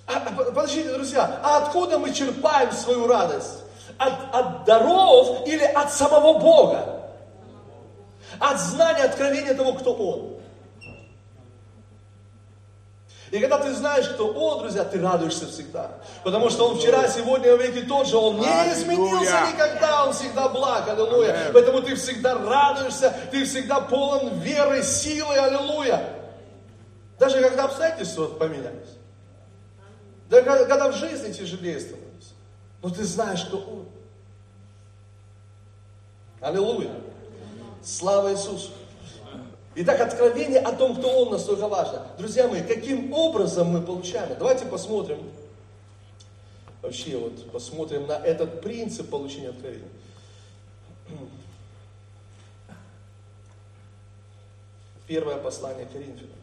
[0.10, 3.60] А, подождите, друзья, а откуда мы черпаем свою радость?
[4.00, 7.12] От, от даров или от самого Бога?
[8.40, 10.40] От знания, откровения того, кто Он.
[13.30, 15.92] И когда ты знаешь, кто Он, друзья, ты радуешься всегда.
[16.24, 18.18] Потому что Он вчера, сегодня, веки тот же.
[18.18, 21.52] Он не изменился никогда, Он всегда благ, аллилуйя.
[21.54, 26.02] Поэтому ты всегда радуешься, ты всегда полон веры, силы, аллилуйя.
[27.20, 28.99] Даже когда обстоятельства поменялись.
[30.30, 32.34] Да когда в жизни тяжелее становится.
[32.82, 33.86] Но ты знаешь, кто Он.
[36.40, 36.92] Аллилуйя.
[37.84, 38.72] Слава Иисусу.
[39.76, 42.06] Итак, откровение о том, кто Он, настолько важно.
[42.18, 44.38] Друзья мои, каким образом мы получаем?
[44.38, 45.32] Давайте посмотрим,
[46.82, 49.88] вообще вот посмотрим на этот принцип получения откровения.
[55.08, 56.39] Первое послание Коринфянам.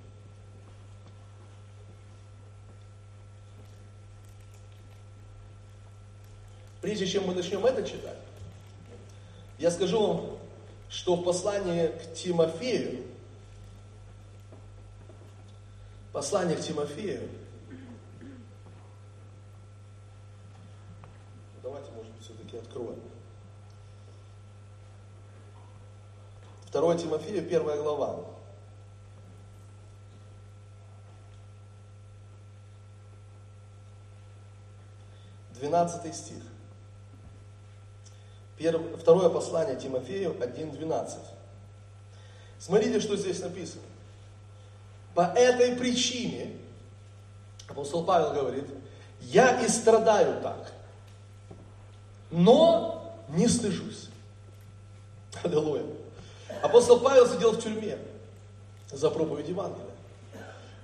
[6.87, 8.17] Прежде чем мы начнем это читать,
[9.59, 10.39] я скажу вам
[10.89, 13.05] что в послании к Тимофею,
[16.13, 17.29] послание к Тимофею,
[21.61, 23.01] давайте, может быть, все-таки откроем.
[26.67, 28.27] Второе Тимофею, первая глава.
[35.53, 36.45] Двенадцатый стих.
[38.57, 41.19] Первое, второе послание Тимофею 1.12.
[42.59, 43.83] Смотрите, что здесь написано.
[45.15, 46.57] По этой причине,
[47.69, 48.67] апостол Павел говорит,
[49.21, 50.73] я и страдаю так,
[52.31, 54.09] но не стыжусь.
[55.43, 55.85] Аллилуйя.
[56.63, 57.99] Апостол Павел сидел в тюрьме
[58.91, 59.85] за проповедь Евангелия.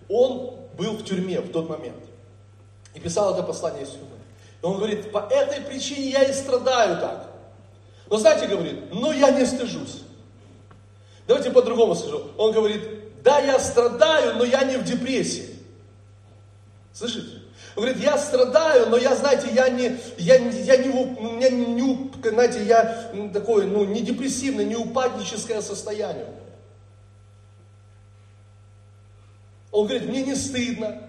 [0.08, 2.02] Он был в тюрьме в тот момент
[2.94, 4.16] и писал это послание из тюрьмы.
[4.62, 7.31] И он говорит, по этой причине я и страдаю так.
[8.12, 10.02] Но знаете, говорит, но я не стыжусь.
[11.26, 12.30] Давайте по-другому скажу.
[12.36, 12.82] Он говорит,
[13.22, 15.56] да, я страдаю, но я не в депрессии.
[16.92, 17.38] Слышите?
[17.74, 22.62] Он говорит, я страдаю, но я, знаете, я не, я, я не, меня не, знаете,
[22.66, 26.28] я такое, ну, не депрессивное, не упадническое состояние.
[29.70, 31.00] Он говорит, мне не стыдно,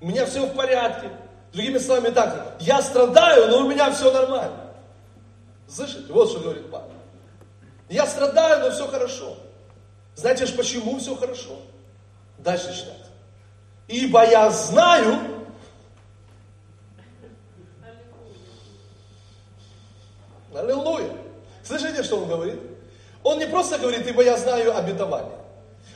[0.00, 1.10] у меня все в порядке.
[1.52, 4.67] Другими словами так, я страдаю, но у меня все нормально.
[5.68, 6.12] Слышите?
[6.12, 6.90] Вот что говорит Павел.
[7.88, 9.36] Я страдаю, но все хорошо.
[10.14, 11.56] Знаете же, почему все хорошо?
[12.38, 13.06] Дальше читать.
[13.86, 15.38] Ибо я знаю,
[20.54, 21.12] Аллилуйя.
[21.62, 22.60] Слышите, что он говорит?
[23.22, 25.38] Он не просто говорит, ибо я знаю обетование.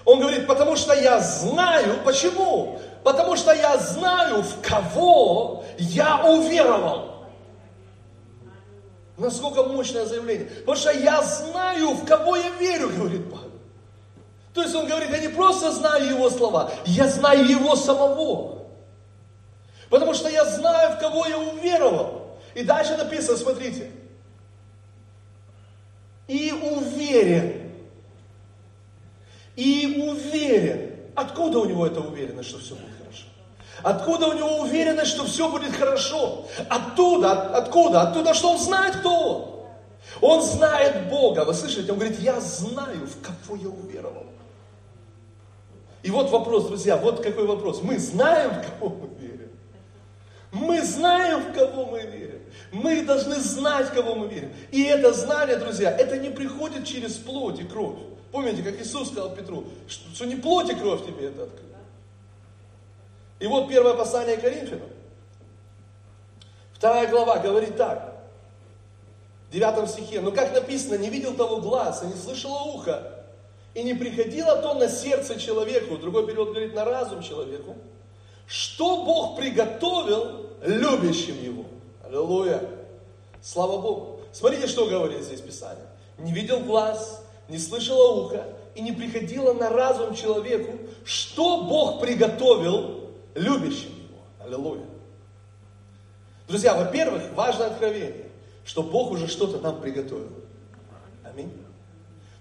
[0.05, 2.79] Он говорит, потому что я знаю, почему?
[3.03, 7.12] Потому что я знаю, в кого я уверовал.
[9.23, 10.47] Насколько мощное заявление.
[10.47, 13.53] Потому что я знаю, в кого я верю, говорит Павел.
[14.53, 18.67] То есть он говорит, я не просто знаю его слова, я знаю его самого.
[19.89, 22.37] Потому что я знаю, в кого я уверовал.
[22.55, 23.93] И дальше написано, смотрите.
[26.27, 27.71] И уверен.
[29.55, 30.97] И уверен.
[31.15, 33.02] Откуда у него эта уверенность, что все будет?
[33.83, 36.47] Откуда у него уверенность, что все будет хорошо?
[36.69, 38.03] Оттуда, откуда?
[38.03, 39.53] Оттуда, что он знает, кто он.
[40.21, 41.45] Он знает Бога.
[41.45, 41.91] Вы слышите?
[41.93, 44.27] Он говорит, я знаю, в кого я уверовал.
[46.03, 47.81] И вот вопрос, друзья, вот какой вопрос.
[47.83, 49.51] Мы знаем, в кого мы верим.
[50.51, 52.41] Мы знаем, в кого мы верим.
[52.73, 54.53] Мы должны знать, в кого мы верим.
[54.71, 57.99] И это знание, друзья, это не приходит через плоть и кровь.
[58.33, 61.72] Помните, как Иисус сказал Петру, что, что не плоть и кровь тебе это открыла.
[63.43, 64.89] И вот первое послание Коринфянам.
[66.75, 68.15] Вторая глава говорит так.
[69.49, 70.21] В девятом стихе.
[70.21, 73.25] Но как написано, не видел того глаз, и не слышало ухо,
[73.75, 77.75] и не приходило то на сердце человеку, другой перевод говорит, на разум человеку,
[78.47, 81.65] что Бог приготовил любящим Его.
[82.07, 82.63] Аллилуйя.
[83.43, 84.21] Слава Богу.
[84.31, 85.89] Смотрите, что говорит здесь Писание.
[86.17, 93.02] Не видел глаз, не слышало ухо, и не приходило на разум человеку, что Бог приготовил
[93.35, 94.19] любящим его.
[94.45, 94.87] Аллилуйя.
[96.49, 98.27] Друзья, во-первых, важное откровение,
[98.65, 100.33] что Бог уже что-то нам приготовил.
[101.25, 101.53] Аминь.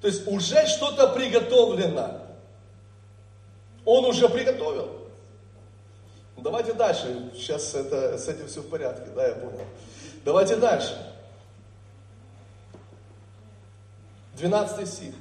[0.02, 2.22] То есть уже что-то приготовлено.
[3.86, 4.89] Он уже приготовил.
[6.38, 7.32] Давайте дальше.
[7.36, 9.62] Сейчас это, с этим все в порядке, да, я понял.
[10.26, 10.98] Давайте дальше.
[14.38, 15.14] 12 стих.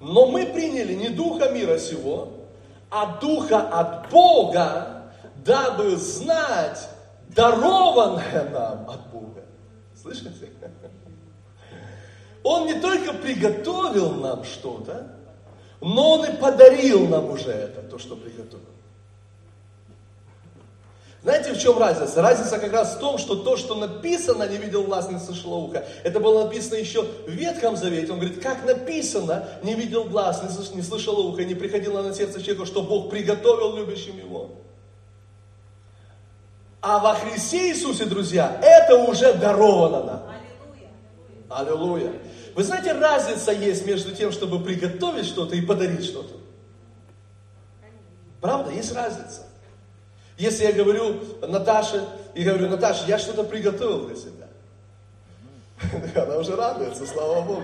[0.00, 2.35] Но мы приняли не духа мира сего,
[2.96, 5.10] а духа от Бога,
[5.44, 6.88] дабы знать
[7.28, 9.44] дарованное нам от Бога.
[9.94, 10.50] Слышите?
[12.42, 15.08] Он не только приготовил нам что-то,
[15.80, 18.75] но Он и подарил нам уже это, то, что приготовил.
[21.26, 22.22] Знаете, в чем разница?
[22.22, 25.84] Разница как раз в том, что то, что написано, не видел глаз, не слышало ухо,
[26.04, 28.12] это было написано еще в Ветхом Завете.
[28.12, 30.40] Он говорит, как написано, не видел глаз,
[30.72, 34.52] не слышало ухо, не приходило на сердце человека, что Бог приготовил любящим его.
[36.80, 40.22] А во Христе Иисусе, друзья, это уже даровано нам.
[41.50, 42.12] Аллилуйя.
[42.54, 46.34] Вы знаете, разница есть между тем, чтобы приготовить что-то и подарить что-то.
[48.40, 49.45] Правда, есть разница.
[50.38, 52.04] Если я говорю Наташе,
[52.36, 54.46] и говорю, Наташа, я что-то приготовил для себя.
[56.22, 57.62] Она уже радуется, слава Богу.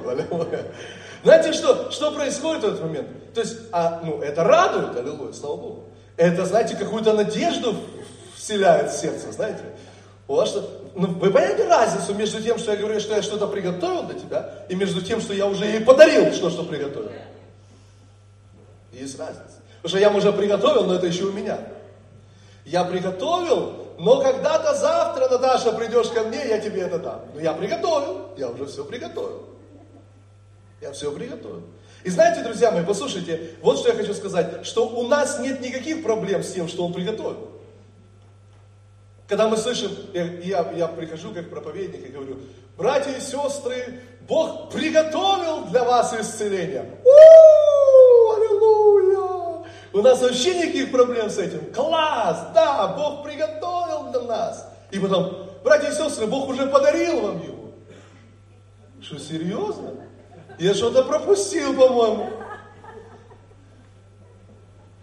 [1.23, 3.35] Знаете, что, что происходит в этот момент?
[3.35, 5.85] То есть, а, ну, это радует, аллилуйя, слава Богу.
[6.17, 7.77] Это, знаете, какую-то надежду
[8.35, 9.63] вселяет в сердце, знаете.
[10.27, 13.47] У вас что, ну, вы понимаете разницу между тем, что я говорю, что я что-то
[13.47, 17.13] приготовил для тебя, и между тем, что я уже ей подарил что, что приготовил?
[18.93, 19.61] Есть разница.
[19.83, 21.59] Потому что я уже приготовил, но это еще у меня.
[22.65, 27.23] Я приготовил, но когда-то завтра, Наташа, придешь ко мне, я тебе это дам.
[27.35, 29.45] Но я приготовил, я уже все приготовил.
[30.81, 31.63] Я все приготовил.
[32.05, 36.03] И знаете, друзья мои, послушайте, вот что я хочу сказать, что у нас нет никаких
[36.03, 37.49] проблем с тем, что он приготовил.
[39.29, 42.39] Когда мы слышим, я, я, я прихожу как проповедник и говорю,
[42.77, 46.91] братья и сестры, Бог приготовил для вас исцеление.
[47.05, 47.62] У-у-у!
[49.93, 51.73] У нас вообще никаких проблем с этим.
[51.73, 54.69] Класс, да, Бог приготовил для нас.
[54.91, 57.73] И потом, братья и сестры, Бог уже подарил вам его.
[59.01, 59.95] Что, серьезно?
[60.59, 62.31] Я что-то пропустил, по-моему.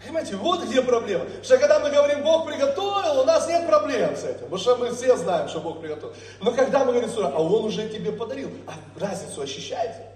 [0.02, 1.26] Понимаете, вот где проблема.
[1.42, 4.40] Что когда мы говорим, Бог приготовил, у нас нет проблем с этим.
[4.40, 6.14] Потому что мы все знаем, что Бог приготовил.
[6.40, 10.06] Но когда мы говорим, а Он уже тебе подарил, а разницу ощущаете?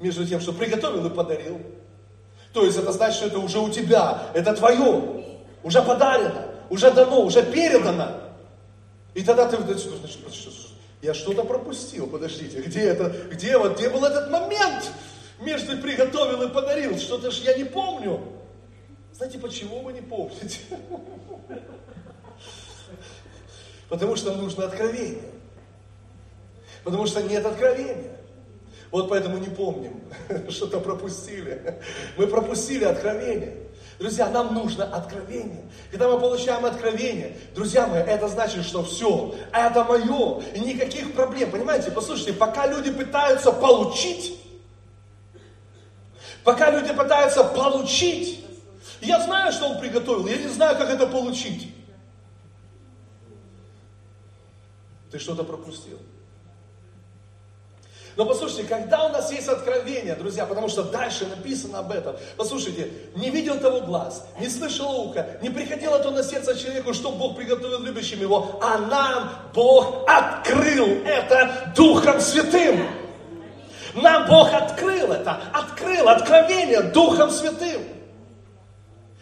[0.00, 1.60] Между тем, что приготовил и подарил.
[2.52, 5.24] То есть это значит, что это уже у тебя, это твое,
[5.62, 8.20] уже подарено, уже дано, уже передано.
[9.14, 9.56] И тогда ты,
[11.00, 14.90] я что-то пропустил, подождите, где это, где вот, где был этот момент
[15.40, 18.20] между приготовил и подарил, что-то ж я не помню.
[19.14, 20.60] Знаете, почему вы не помните?
[23.88, 25.30] Потому что нужно откровение.
[26.84, 28.16] Потому что нет откровения.
[28.92, 30.02] Вот поэтому не помним,
[30.50, 31.80] что-то пропустили.
[32.18, 33.56] Мы пропустили откровение.
[33.98, 35.64] Друзья, нам нужно откровение.
[35.90, 41.50] Когда мы получаем откровение, друзья мои, это значит, что все, это мое, и никаких проблем.
[41.50, 44.38] Понимаете, послушайте, пока люди пытаются получить,
[46.44, 48.44] пока люди пытаются получить,
[49.00, 51.74] я знаю, что он приготовил, я не знаю, как это получить.
[55.10, 55.98] Ты что-то пропустил.
[58.16, 62.14] Но послушайте, когда у нас есть откровение, друзья, потому что дальше написано об этом.
[62.36, 67.10] Послушайте, не видел того глаз, не слышал ухо, не приходило то на сердце человеку, что
[67.12, 72.86] Бог приготовил любящим его, а нам Бог открыл это Духом Святым.
[73.94, 77.82] Нам Бог открыл это, открыл откровение Духом Святым.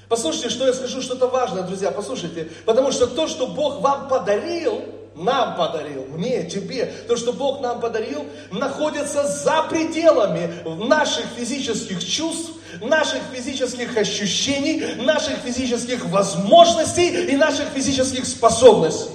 [0.08, 2.50] Послушайте, что я скажу, что-то важное, друзья, послушайте.
[2.66, 4.82] Потому что то, что Бог вам подарил,
[5.20, 10.50] нам подарил, мне, тебе, то, что Бог нам подарил, находится за пределами
[10.86, 19.10] наших физических чувств, наших физических ощущений, наших физических возможностей и наших физических способностей.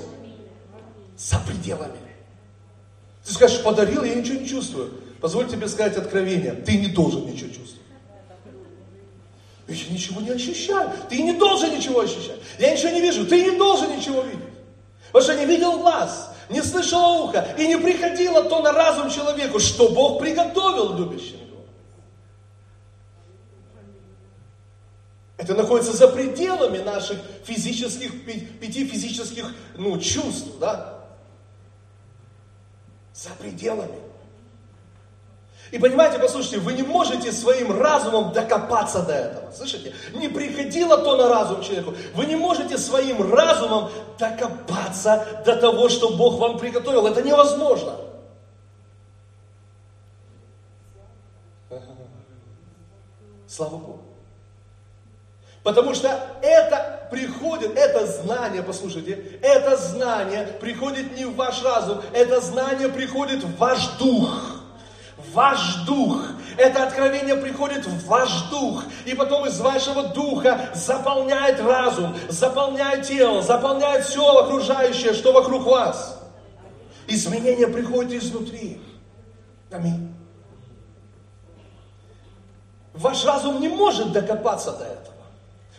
[1.17, 1.97] За пределами.
[3.25, 4.91] Ты скажешь, подарил, я ничего не чувствую.
[5.21, 7.81] Позволь тебе сказать откровение, ты не должен ничего чувствовать.
[9.67, 10.91] Я ничего не ощущаю.
[11.09, 12.37] Ты не должен ничего ощущать.
[12.59, 13.25] Я ничего не вижу.
[13.25, 14.44] Ты не должен ничего видеть.
[15.15, 19.59] Потому что не видел глаз, не слышало ухо, и не приходило то на разум человеку,
[19.61, 21.63] что Бог приготовил любящим его.
[25.37, 31.05] Это находится за пределами наших физических, пяти физических ну, чувств, да?
[33.13, 34.04] За пределами.
[35.75, 39.51] И понимаете, послушайте, вы не можете своим разумом докопаться до этого.
[39.51, 39.93] Слышите?
[40.13, 41.93] Не приходило то на разум человеку.
[42.13, 47.05] Вы не можете своим разумом докопаться до того, что Бог вам приготовил.
[47.07, 47.97] Это невозможно.
[53.45, 53.99] Слава Богу.
[55.61, 56.07] Потому что
[56.41, 63.43] это приходит, это знание, послушайте, это знание приходит не в ваш разум, это знание приходит
[63.43, 64.61] в ваш дух.
[65.35, 66.29] Ваш дух.
[66.57, 68.85] Это откровение приходит в ваш дух.
[69.05, 76.21] И потом из вашего духа заполняет разум, заполняет тело, заполняет все окружающее, что вокруг вас.
[77.07, 78.81] Изменение приходит изнутри.
[79.69, 80.15] Аминь.
[82.93, 85.15] Ваш разум не может докопаться до этого.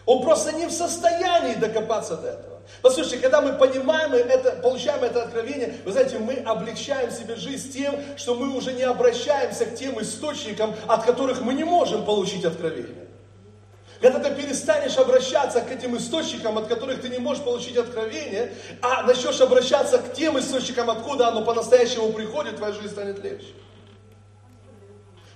[0.04, 2.55] Он просто не в состоянии докопаться до этого.
[2.82, 7.96] Послушайте, когда мы понимаем это, получаем это откровение, вы знаете, мы облегчаем себе жизнь тем,
[8.16, 13.06] что мы уже не обращаемся к тем источникам, от которых мы не можем получить откровение.
[14.00, 18.52] Когда ты перестанешь обращаться к этим источникам, от которых ты не можешь получить откровение,
[18.82, 23.48] а начнешь обращаться к тем источникам, откуда оно по-настоящему приходит, твоя жизнь станет легче.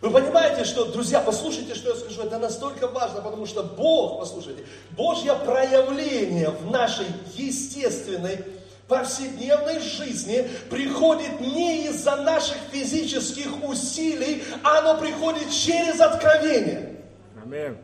[0.01, 4.65] Вы понимаете, что, друзья, послушайте, что я скажу, это настолько важно, потому что Бог, послушайте,
[4.93, 8.43] Божье проявление в нашей естественной,
[8.89, 16.97] повседневной жизни приходит не из-за наших физических усилий, а оно приходит через откровение.
[17.43, 17.77] Аминь.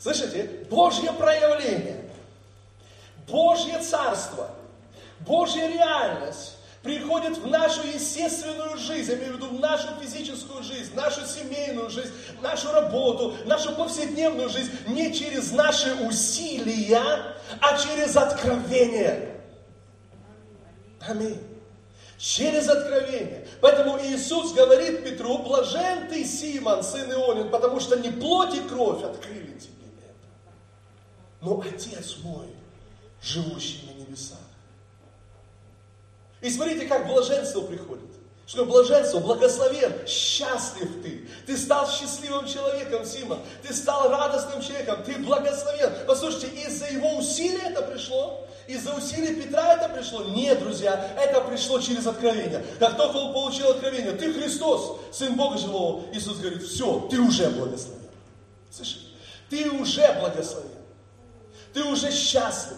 [0.00, 0.66] Слышите?
[0.68, 2.10] Божье проявление,
[3.26, 4.50] Божье царство,
[5.20, 10.94] Божья реальность приходит в нашу естественную жизнь, я имею в виду в нашу физическую жизнь,
[10.94, 12.12] нашу семейную жизнь,
[12.42, 19.40] нашу работу, нашу повседневную жизнь, не через наши усилия, а через откровение.
[21.00, 21.40] Аминь.
[22.18, 23.48] Через откровение.
[23.62, 29.02] Поэтому Иисус говорит Петру, блажен ты, Симон, сын Ионин, потому что не плоть и кровь
[29.02, 30.52] открыли тебе это,
[31.40, 32.48] но Отец мой,
[33.22, 34.38] живущий на небесах.
[36.44, 38.04] И смотрите, как блаженство приходит.
[38.46, 41.26] Что блаженство, благословен, счастлив ты.
[41.46, 43.38] Ты стал счастливым человеком, Симон.
[43.62, 45.02] Ты стал радостным человеком.
[45.04, 45.90] Ты благословен.
[46.06, 48.46] Послушайте, из-за его усилий это пришло?
[48.66, 50.22] Из-за усилий Петра это пришло?
[50.24, 52.62] Нет, друзья, это пришло через откровение.
[52.78, 57.48] Как только он получил откровение, ты Христос, Сын Бога Живого, Иисус говорит, все, ты уже
[57.48, 58.10] благословен.
[58.70, 59.14] Слышишь?
[59.48, 60.68] Ты уже благословен.
[61.72, 62.76] Ты уже счастлив.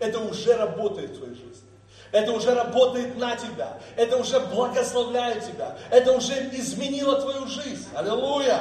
[0.00, 1.68] Это уже работает в твоей жизни.
[2.12, 3.78] Это уже работает на тебя.
[3.96, 5.78] Это уже благословляет тебя.
[5.90, 7.86] Это уже изменило твою жизнь.
[7.94, 8.60] Аллилуйя!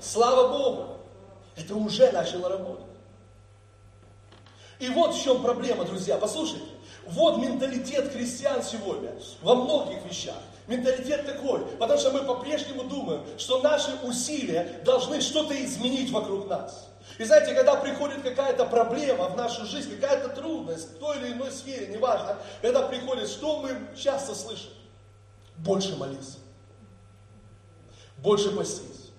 [0.00, 0.86] Слава Богу!
[1.56, 2.86] Это уже начало работать.
[4.78, 6.16] И вот в чем проблема, друзья.
[6.16, 6.64] Послушайте.
[7.06, 10.36] Вот менталитет христиан сегодня во многих вещах.
[10.68, 16.91] Менталитет такой, потому что мы по-прежнему думаем, что наши усилия должны что-то изменить вокруг нас.
[17.22, 21.52] И знаете, когда приходит какая-то проблема в нашу жизнь, какая-то трудность в той или иной
[21.52, 24.70] сфере, неважно, когда приходит, что мы часто слышим?
[25.58, 26.38] Больше молиться.
[28.18, 29.12] Больше поститься.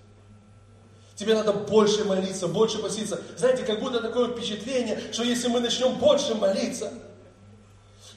[1.15, 3.21] Тебе надо больше молиться, больше поститься.
[3.37, 6.91] Знаете, как будто такое впечатление, что если мы начнем больше молиться,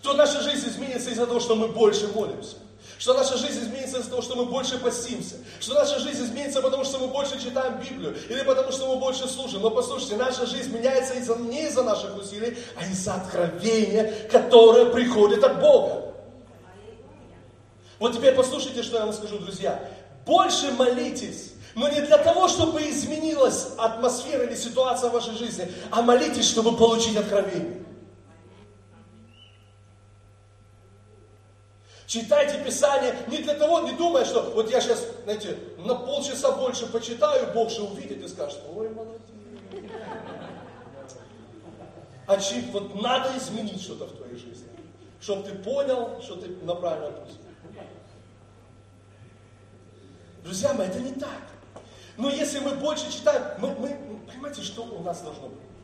[0.03, 2.57] то наша жизнь изменится из-за того, что мы больше молимся.
[2.99, 5.37] Что наша жизнь изменится из-за того, что мы больше постимся.
[5.61, 8.17] Что наша жизнь изменится, потому что мы больше читаем Библию.
[8.29, 9.63] Или потому что мы больше слушаем.
[9.63, 15.45] Но послушайте, наша жизнь меняется из-за, не из-за наших усилий, а из-за откровения, которое приходит
[15.45, 16.15] от Бога.
[17.99, 19.89] Вот теперь послушайте, что я вам скажу, друзья.
[20.25, 26.03] Больше молитесь, но не для того, чтобы изменилась атмосфера или ситуация в вашей жизни, а
[26.03, 27.85] молитесь, чтобы получить откровение.
[32.07, 36.87] Читайте Писание не для того, не думая, что вот я сейчас, знаете, на полчаса больше
[36.87, 39.21] почитаю, Бог же увидит и скажет, ой, молодец.
[42.29, 44.69] А чип, вот надо изменить что-то в твоей жизни,
[45.21, 47.39] чтобы ты понял, что ты на правильном пути.
[50.45, 51.43] Друзья мои, это не так.
[52.17, 55.76] Но если мы больше читаем, мы, мы, понимаете, что у нас должно быть?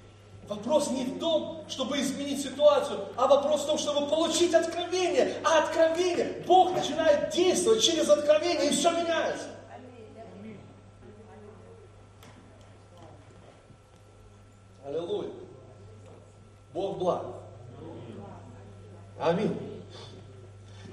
[0.49, 5.37] Вопрос не в том, чтобы изменить ситуацию, а вопрос в том, чтобы получить откровение.
[5.45, 9.47] А откровение, Бог начинает действовать через откровение, и все меняется.
[14.85, 15.31] Аллилуйя.
[16.75, 17.25] Бог благ.
[19.19, 19.57] Аминь.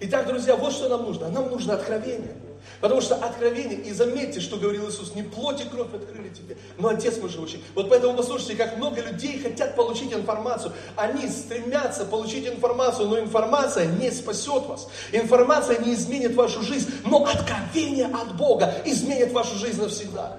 [0.02, 1.30] Итак, друзья, вот что нам нужно.
[1.30, 2.39] Нам нужно откровение.
[2.82, 6.90] Потому что откровение, и заметьте, что говорил Иисус, не плоть и кровь открыли тебе, но
[6.90, 7.64] Отец мой живущий.
[7.76, 10.72] Вот поэтому послушайте, как много людей хотят получить информацию.
[10.96, 14.88] Они стремятся получить информацию, но информация не спасет вас.
[15.12, 20.38] Информация не изменит вашу жизнь, но откровение от Бога изменит вашу жизнь навсегда.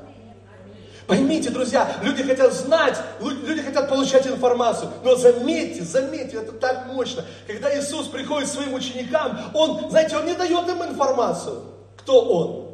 [1.10, 4.92] Поймите, друзья, люди хотят знать, люди хотят получать информацию.
[5.02, 7.24] Но заметьте, заметьте, это так мощно.
[7.48, 11.64] Когда Иисус приходит к своим ученикам, Он, знаете, Он не дает им информацию.
[12.00, 12.66] Кто Он?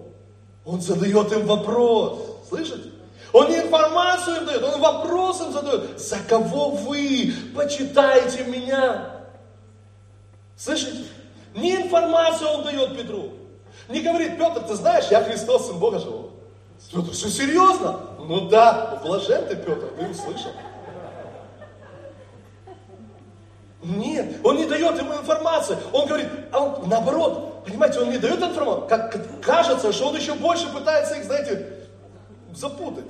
[0.64, 2.18] Он задает им вопрос.
[2.48, 2.90] Слышите?
[3.32, 6.00] Он не информацию им дает, он вопрос им задает.
[6.00, 9.10] За кого вы почитаете меня?
[10.56, 11.04] Слышите?
[11.54, 13.32] Не информацию он дает Петру.
[13.88, 16.30] Не говорит, Петр, ты знаешь, я Христос, Сын Бога Живого.
[16.90, 18.00] Петр, все серьезно?
[18.18, 20.52] Ну да, блажен ты, Петр, ты услышал.
[23.82, 25.78] Нет, он не дает ему информацию.
[25.92, 28.88] Он говорит, а он, наоборот, понимаете, он не дает информацию.
[28.88, 31.86] Как кажется, что он еще больше пытается их, знаете,
[32.54, 33.06] запутать.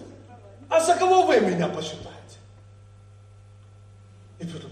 [0.69, 2.11] А за кого вы меня посчитаете?
[4.39, 4.67] И Петр,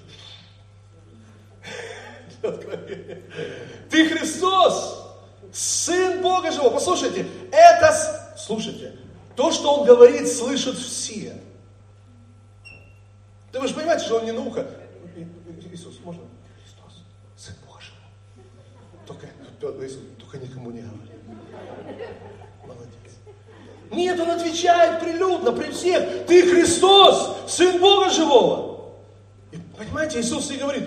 [3.91, 5.17] ты Христос,
[5.53, 6.75] Сын Бога Живого.
[6.75, 8.97] Послушайте, это, слушайте,
[9.37, 11.41] то, что Он говорит, слышат все.
[13.53, 14.67] Да вы же понимаете, что Он не на ухо.
[15.73, 16.23] Иисус, можно?
[16.61, 17.05] Христос,
[17.37, 19.25] Сын Бога Живого.
[19.65, 20.99] Только, Иисус, только никому не говори.
[22.67, 22.93] Молодец.
[23.91, 26.27] Нет, Он отвечает прилюдно, при всех.
[26.27, 28.93] Ты Христос, Сын Бога Живого.
[29.53, 30.85] И, понимаете, Иисус и говорит,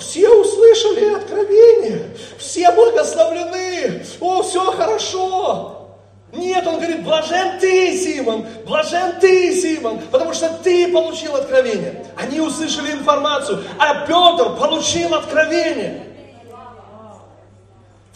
[0.00, 5.90] все услышали откровение, все благословлены, о, все хорошо.
[6.32, 12.06] Нет, он говорит, блажен ты, Симон, блажен ты, Симон, потому что ты получил откровение.
[12.16, 16.13] Они услышали информацию, а Петр получил откровение.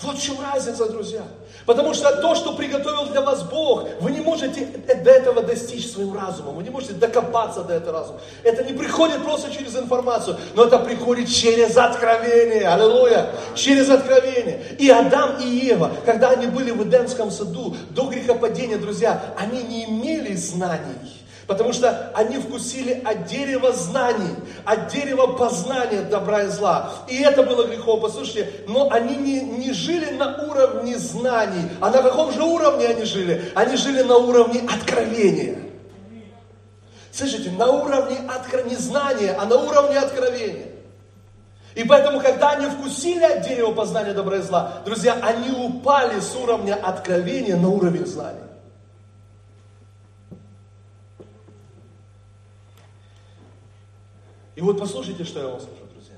[0.02, 1.22] Вот в чем разница, друзья.
[1.66, 6.16] Потому что то, что приготовил для вас Бог, вы не можете до этого достичь своим
[6.16, 8.20] разумом, вы не можете докопаться до этого разума.
[8.44, 12.68] Это не приходит просто через информацию, но это приходит через откровение.
[12.68, 13.30] Аллилуйя!
[13.56, 14.62] Через откровение.
[14.78, 19.84] И Адам и Ева, когда они были в Эдемском саду, до грехопадения, друзья, они не
[19.86, 21.17] имели знаний.
[21.48, 24.34] Потому что они вкусили от дерева знаний,
[24.66, 26.92] от дерева познания добра и зла.
[27.08, 31.70] И это было грехом, послушайте, но они не, не жили на уровне знаний.
[31.80, 33.50] А на каком же уровне они жили?
[33.54, 35.56] Они жили на уровне откровения.
[37.12, 38.60] Слышите, на уровне откро...
[38.64, 40.66] не знания, а на уровне откровения.
[41.74, 46.36] И поэтому, когда они вкусили от дерева познания добра и зла, друзья, они упали с
[46.36, 48.47] уровня откровения на уровень знания.
[54.58, 56.16] И вот послушайте, что я вам скажу, друзья.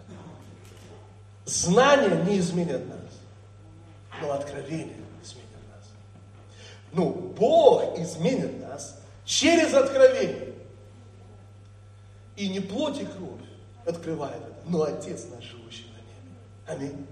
[1.45, 2.99] Знания не изменят нас,
[4.23, 5.85] но откровение изменит нас.
[6.91, 10.55] Ну, Бог изменит нас через откровение.
[12.37, 13.43] И не плоть и кровь
[13.85, 16.97] открывает это, но Отец наш, живущий на небе.
[16.97, 17.07] Аминь.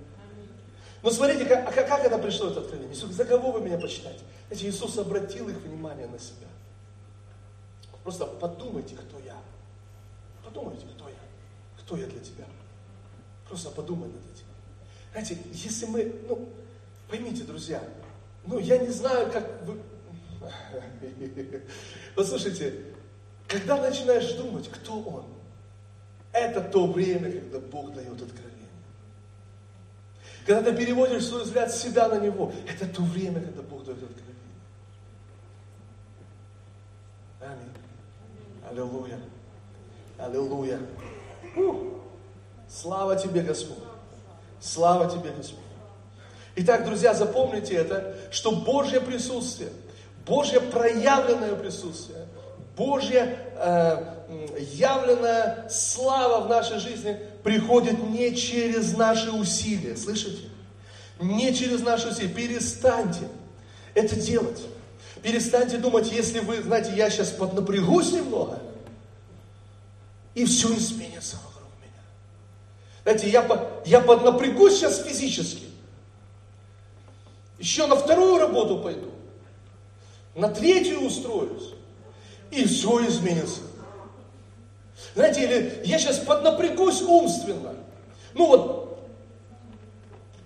[1.02, 2.94] Но смотрите, как, как это пришло, это откровение.
[2.94, 4.20] За кого вы меня почитаете?
[4.46, 6.48] Знаете, Иисус обратил их внимание на себя.
[8.02, 9.36] Просто подумайте, кто я.
[10.58, 11.14] Подумайте, кто я
[11.78, 12.44] кто я для тебя?
[13.48, 14.44] Просто подумай над этим.
[15.12, 16.48] Знаете, если мы, ну,
[17.08, 17.82] поймите, друзья,
[18.44, 19.80] ну, я не знаю, как вы...
[22.16, 22.74] Послушайте,
[23.46, 25.26] когда начинаешь думать, кто он,
[26.32, 28.68] это то время, когда Бог дает откровение.
[30.44, 34.02] Когда ты переводишь свой взгляд с себя на Него, это то время, когда Бог дает
[34.02, 34.34] откровение.
[37.40, 37.72] Аминь.
[38.68, 39.20] Аллилуйя.
[40.18, 40.80] Аллилуйя.
[42.68, 43.78] Слава тебе, Господь.
[44.60, 45.60] Слава тебе, Господь.
[46.56, 49.70] Итак, друзья, запомните это, что Божье присутствие,
[50.26, 52.26] Божье проявленное присутствие,
[52.76, 59.96] Божья э, явленная слава в нашей жизни приходит не через наши усилия.
[59.96, 60.48] Слышите?
[61.20, 62.28] Не через наши усилия.
[62.28, 63.28] Перестаньте
[63.94, 64.60] это делать.
[65.22, 68.60] Перестаньте думать, если вы, знаете, я сейчас поднапрягусь немного,
[70.38, 72.00] и все изменится вокруг меня.
[73.02, 75.64] Знаете, я, я поднапрягусь сейчас физически.
[77.58, 79.10] Еще на вторую работу пойду.
[80.36, 81.74] На третью устроюсь.
[82.52, 83.62] И все изменится.
[85.16, 87.74] Знаете, или я сейчас поднапрягусь умственно.
[88.34, 89.10] Ну вот,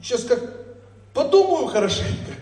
[0.01, 0.41] сейчас как
[1.13, 2.33] подумаю хорошенько.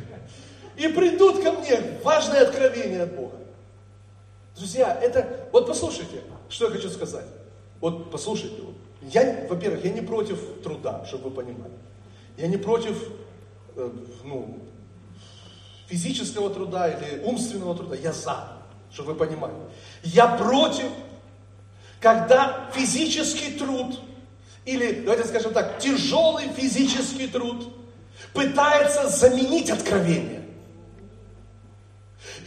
[0.76, 3.38] И придут ко мне важные откровения от Бога.
[4.56, 7.26] Друзья, это, вот послушайте, что я хочу сказать.
[7.80, 11.72] Вот послушайте, вот, я, во-первых, я не против труда, чтобы вы понимали.
[12.36, 12.96] Я не против,
[13.76, 13.90] э,
[14.24, 14.58] ну,
[15.88, 18.58] физического труда или умственного труда, я за,
[18.92, 19.54] чтобы вы понимали.
[20.02, 20.90] Я против,
[22.00, 23.98] когда физический труд
[24.64, 27.72] или, давайте скажем так, тяжелый физический труд
[28.32, 30.44] пытается заменить откровение.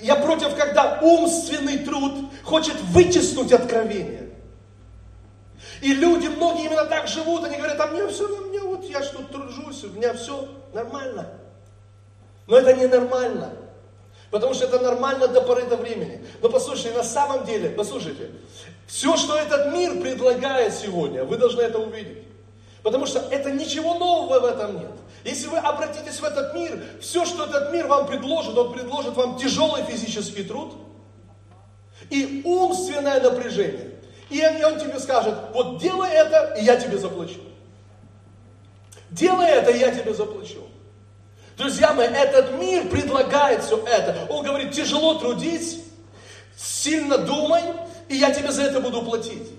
[0.01, 2.13] Я против, когда умственный труд
[2.43, 4.22] хочет вытеснуть откровение.
[5.83, 9.03] И люди, многие именно так живут, они говорят, а мне все, у меня вот я
[9.03, 11.27] что тружусь, у меня все нормально.
[12.47, 13.51] Но это не нормально.
[14.31, 16.25] Потому что это нормально до поры до времени.
[16.41, 18.31] Но послушайте, на самом деле, послушайте,
[18.87, 22.23] все, что этот мир предлагает сегодня, вы должны это увидеть.
[22.81, 24.93] Потому что это ничего нового в этом нет.
[25.25, 29.37] Если вы обратитесь в этот мир, все, что этот мир вам предложит, он предложит вам
[29.37, 30.75] тяжелый физический труд
[32.09, 33.92] и умственное напряжение.
[34.33, 37.39] И он тебе скажет, вот делай это, и я тебе заплачу.
[39.11, 40.67] Делай это, и я тебе заплачу.
[41.55, 44.25] Друзья мои, этот мир предлагает все это.
[44.31, 45.81] Он говорит, тяжело трудись,
[46.57, 47.61] сильно думай,
[48.09, 49.51] и я тебе за это буду платить.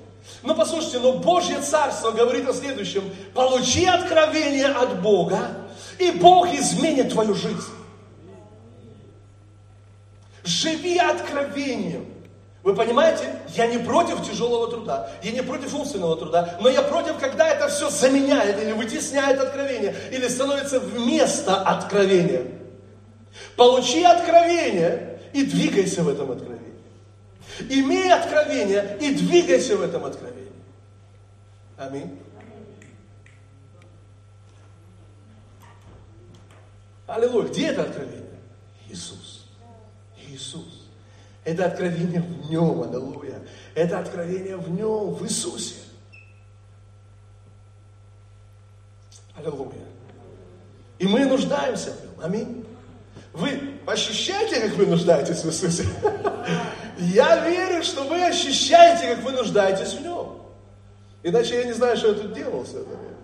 [0.42, 3.04] Но послушайте, но Божье Царство говорит о следующем.
[3.32, 5.50] Получи откровение от Бога,
[6.00, 7.62] и Бог изменит твою жизнь.
[10.42, 12.13] Живи откровением.
[12.64, 17.18] Вы понимаете, я не против тяжелого труда, я не против умственного труда, но я против,
[17.18, 22.46] когда это все заменяет или вытесняет откровение, или становится вместо откровения.
[23.54, 26.72] Получи откровение и двигайся в этом откровении.
[27.68, 30.52] Имей откровение и двигайся в этом откровении.
[31.76, 32.18] Аминь.
[37.06, 37.46] Аллилуйя.
[37.48, 38.38] Где это откровение?
[38.88, 39.44] Иисус.
[40.16, 40.73] Иисус.
[41.44, 43.42] Это откровение в нем, аллилуйя.
[43.74, 45.74] Это откровение в нем, в Иисусе.
[49.36, 49.84] Аллилуйя.
[50.98, 52.12] И мы нуждаемся в нем.
[52.22, 52.64] Аминь.
[53.34, 55.84] Вы ощущаете, как вы нуждаетесь в Иисусе?
[56.98, 60.40] Я верю, что вы ощущаете, как вы нуждаетесь в нем.
[61.24, 63.16] Иначе я не знаю, что я тут делал все это время.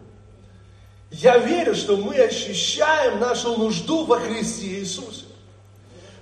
[1.10, 5.26] Я верю, что мы ощущаем нашу нужду во Христе Иисусе.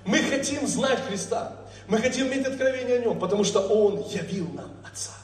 [0.05, 1.58] Мы хотим знать Христа.
[1.89, 5.15] Мы хотим иметь откровение о Нем, потому что Он явил нам Отца,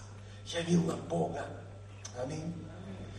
[0.46, 1.44] явил нам Бога.
[2.22, 2.54] Аминь.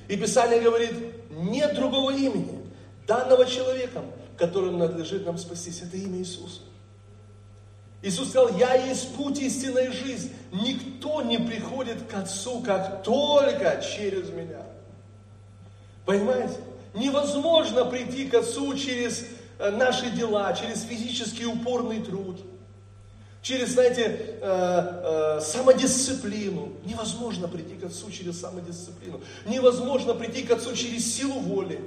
[0.08, 0.94] И Писание говорит,
[1.30, 2.60] нет другого имени,
[3.06, 4.06] данного человеком,
[4.38, 5.82] которым надлежит нам спастись.
[5.84, 6.62] Это имя Иисуса.
[8.02, 10.32] Иисус сказал, я есть путь истинной жизни.
[10.52, 14.64] Никто не приходит к Отцу, как только через меня.
[16.06, 16.56] Понимаете?
[16.96, 19.26] Невозможно прийти к Отцу через
[19.60, 22.40] э, наши дела, через физический упорный труд–
[23.46, 26.74] через, знаете, э, э, самодисциплину.
[26.84, 29.22] Невозможно прийти к Отцу через самодисциплину.
[29.46, 31.80] Невозможно прийти к Отцу через силу воли.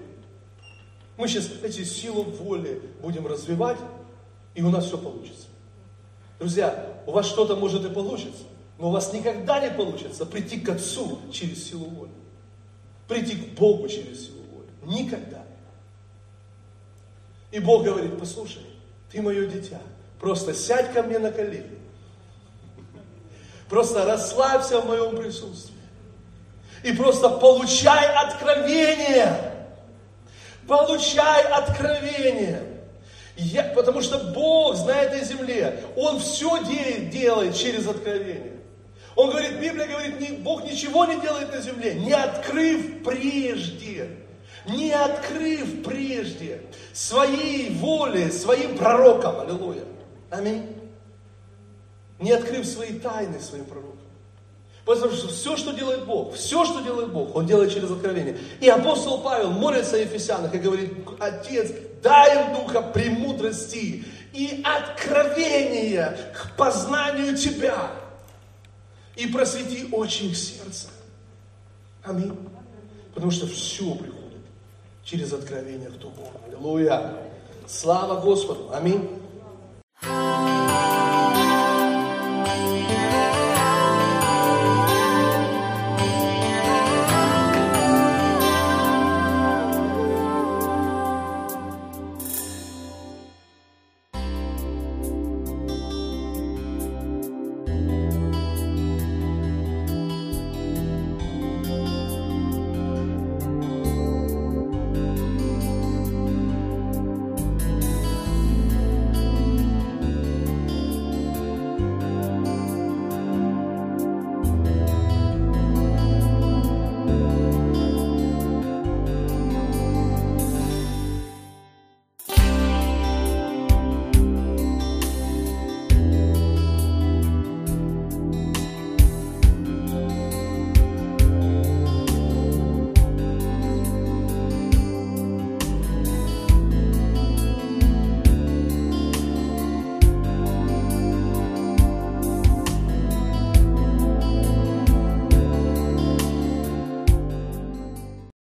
[1.16, 3.78] Мы сейчас эти силу воли будем развивать,
[4.54, 5.48] и у нас все получится.
[6.38, 8.44] Друзья, у вас что-то может и получится,
[8.78, 12.12] но у вас никогда не получится прийти к Отцу через силу воли.
[13.08, 14.96] Прийти к Богу через силу воли.
[14.96, 15.44] Никогда.
[17.50, 18.62] И Бог говорит, послушай,
[19.10, 19.80] ты мое дитя,
[20.20, 21.78] Просто сядь ко мне на колени.
[23.68, 25.76] Просто расслабься в моем присутствии.
[26.82, 29.54] И просто получай откровение.
[30.66, 32.62] Получай откровение.
[33.36, 38.54] Я, потому что Бог на этой земле, Он все де, делает через откровение.
[39.14, 44.18] Он говорит, Библия говорит, Бог ничего не делает на земле, не открыв прежде
[44.68, 46.62] не открыв прежде
[46.92, 49.84] своей воли, своим пророкам, аллилуйя.
[50.30, 50.66] Аминь.
[52.18, 53.98] Не открыв свои тайны своим пророкам.
[54.84, 58.38] Потому что все, что делает Бог, все, что делает Бог, Он делает через откровение.
[58.60, 61.72] И апостол Павел молится о Ефесянах и говорит, Отец,
[62.02, 67.90] дай им духа премудрости и откровения к познанию Тебя.
[69.14, 70.88] И просвети очень их сердце.
[72.02, 72.34] Аминь.
[73.12, 74.40] Потому что все приходит
[75.04, 76.32] через откровение, кто Бог.
[76.46, 77.14] Аллилуйя.
[77.66, 78.70] Слава Господу.
[78.72, 79.20] Аминь.
[80.04, 80.37] Ah.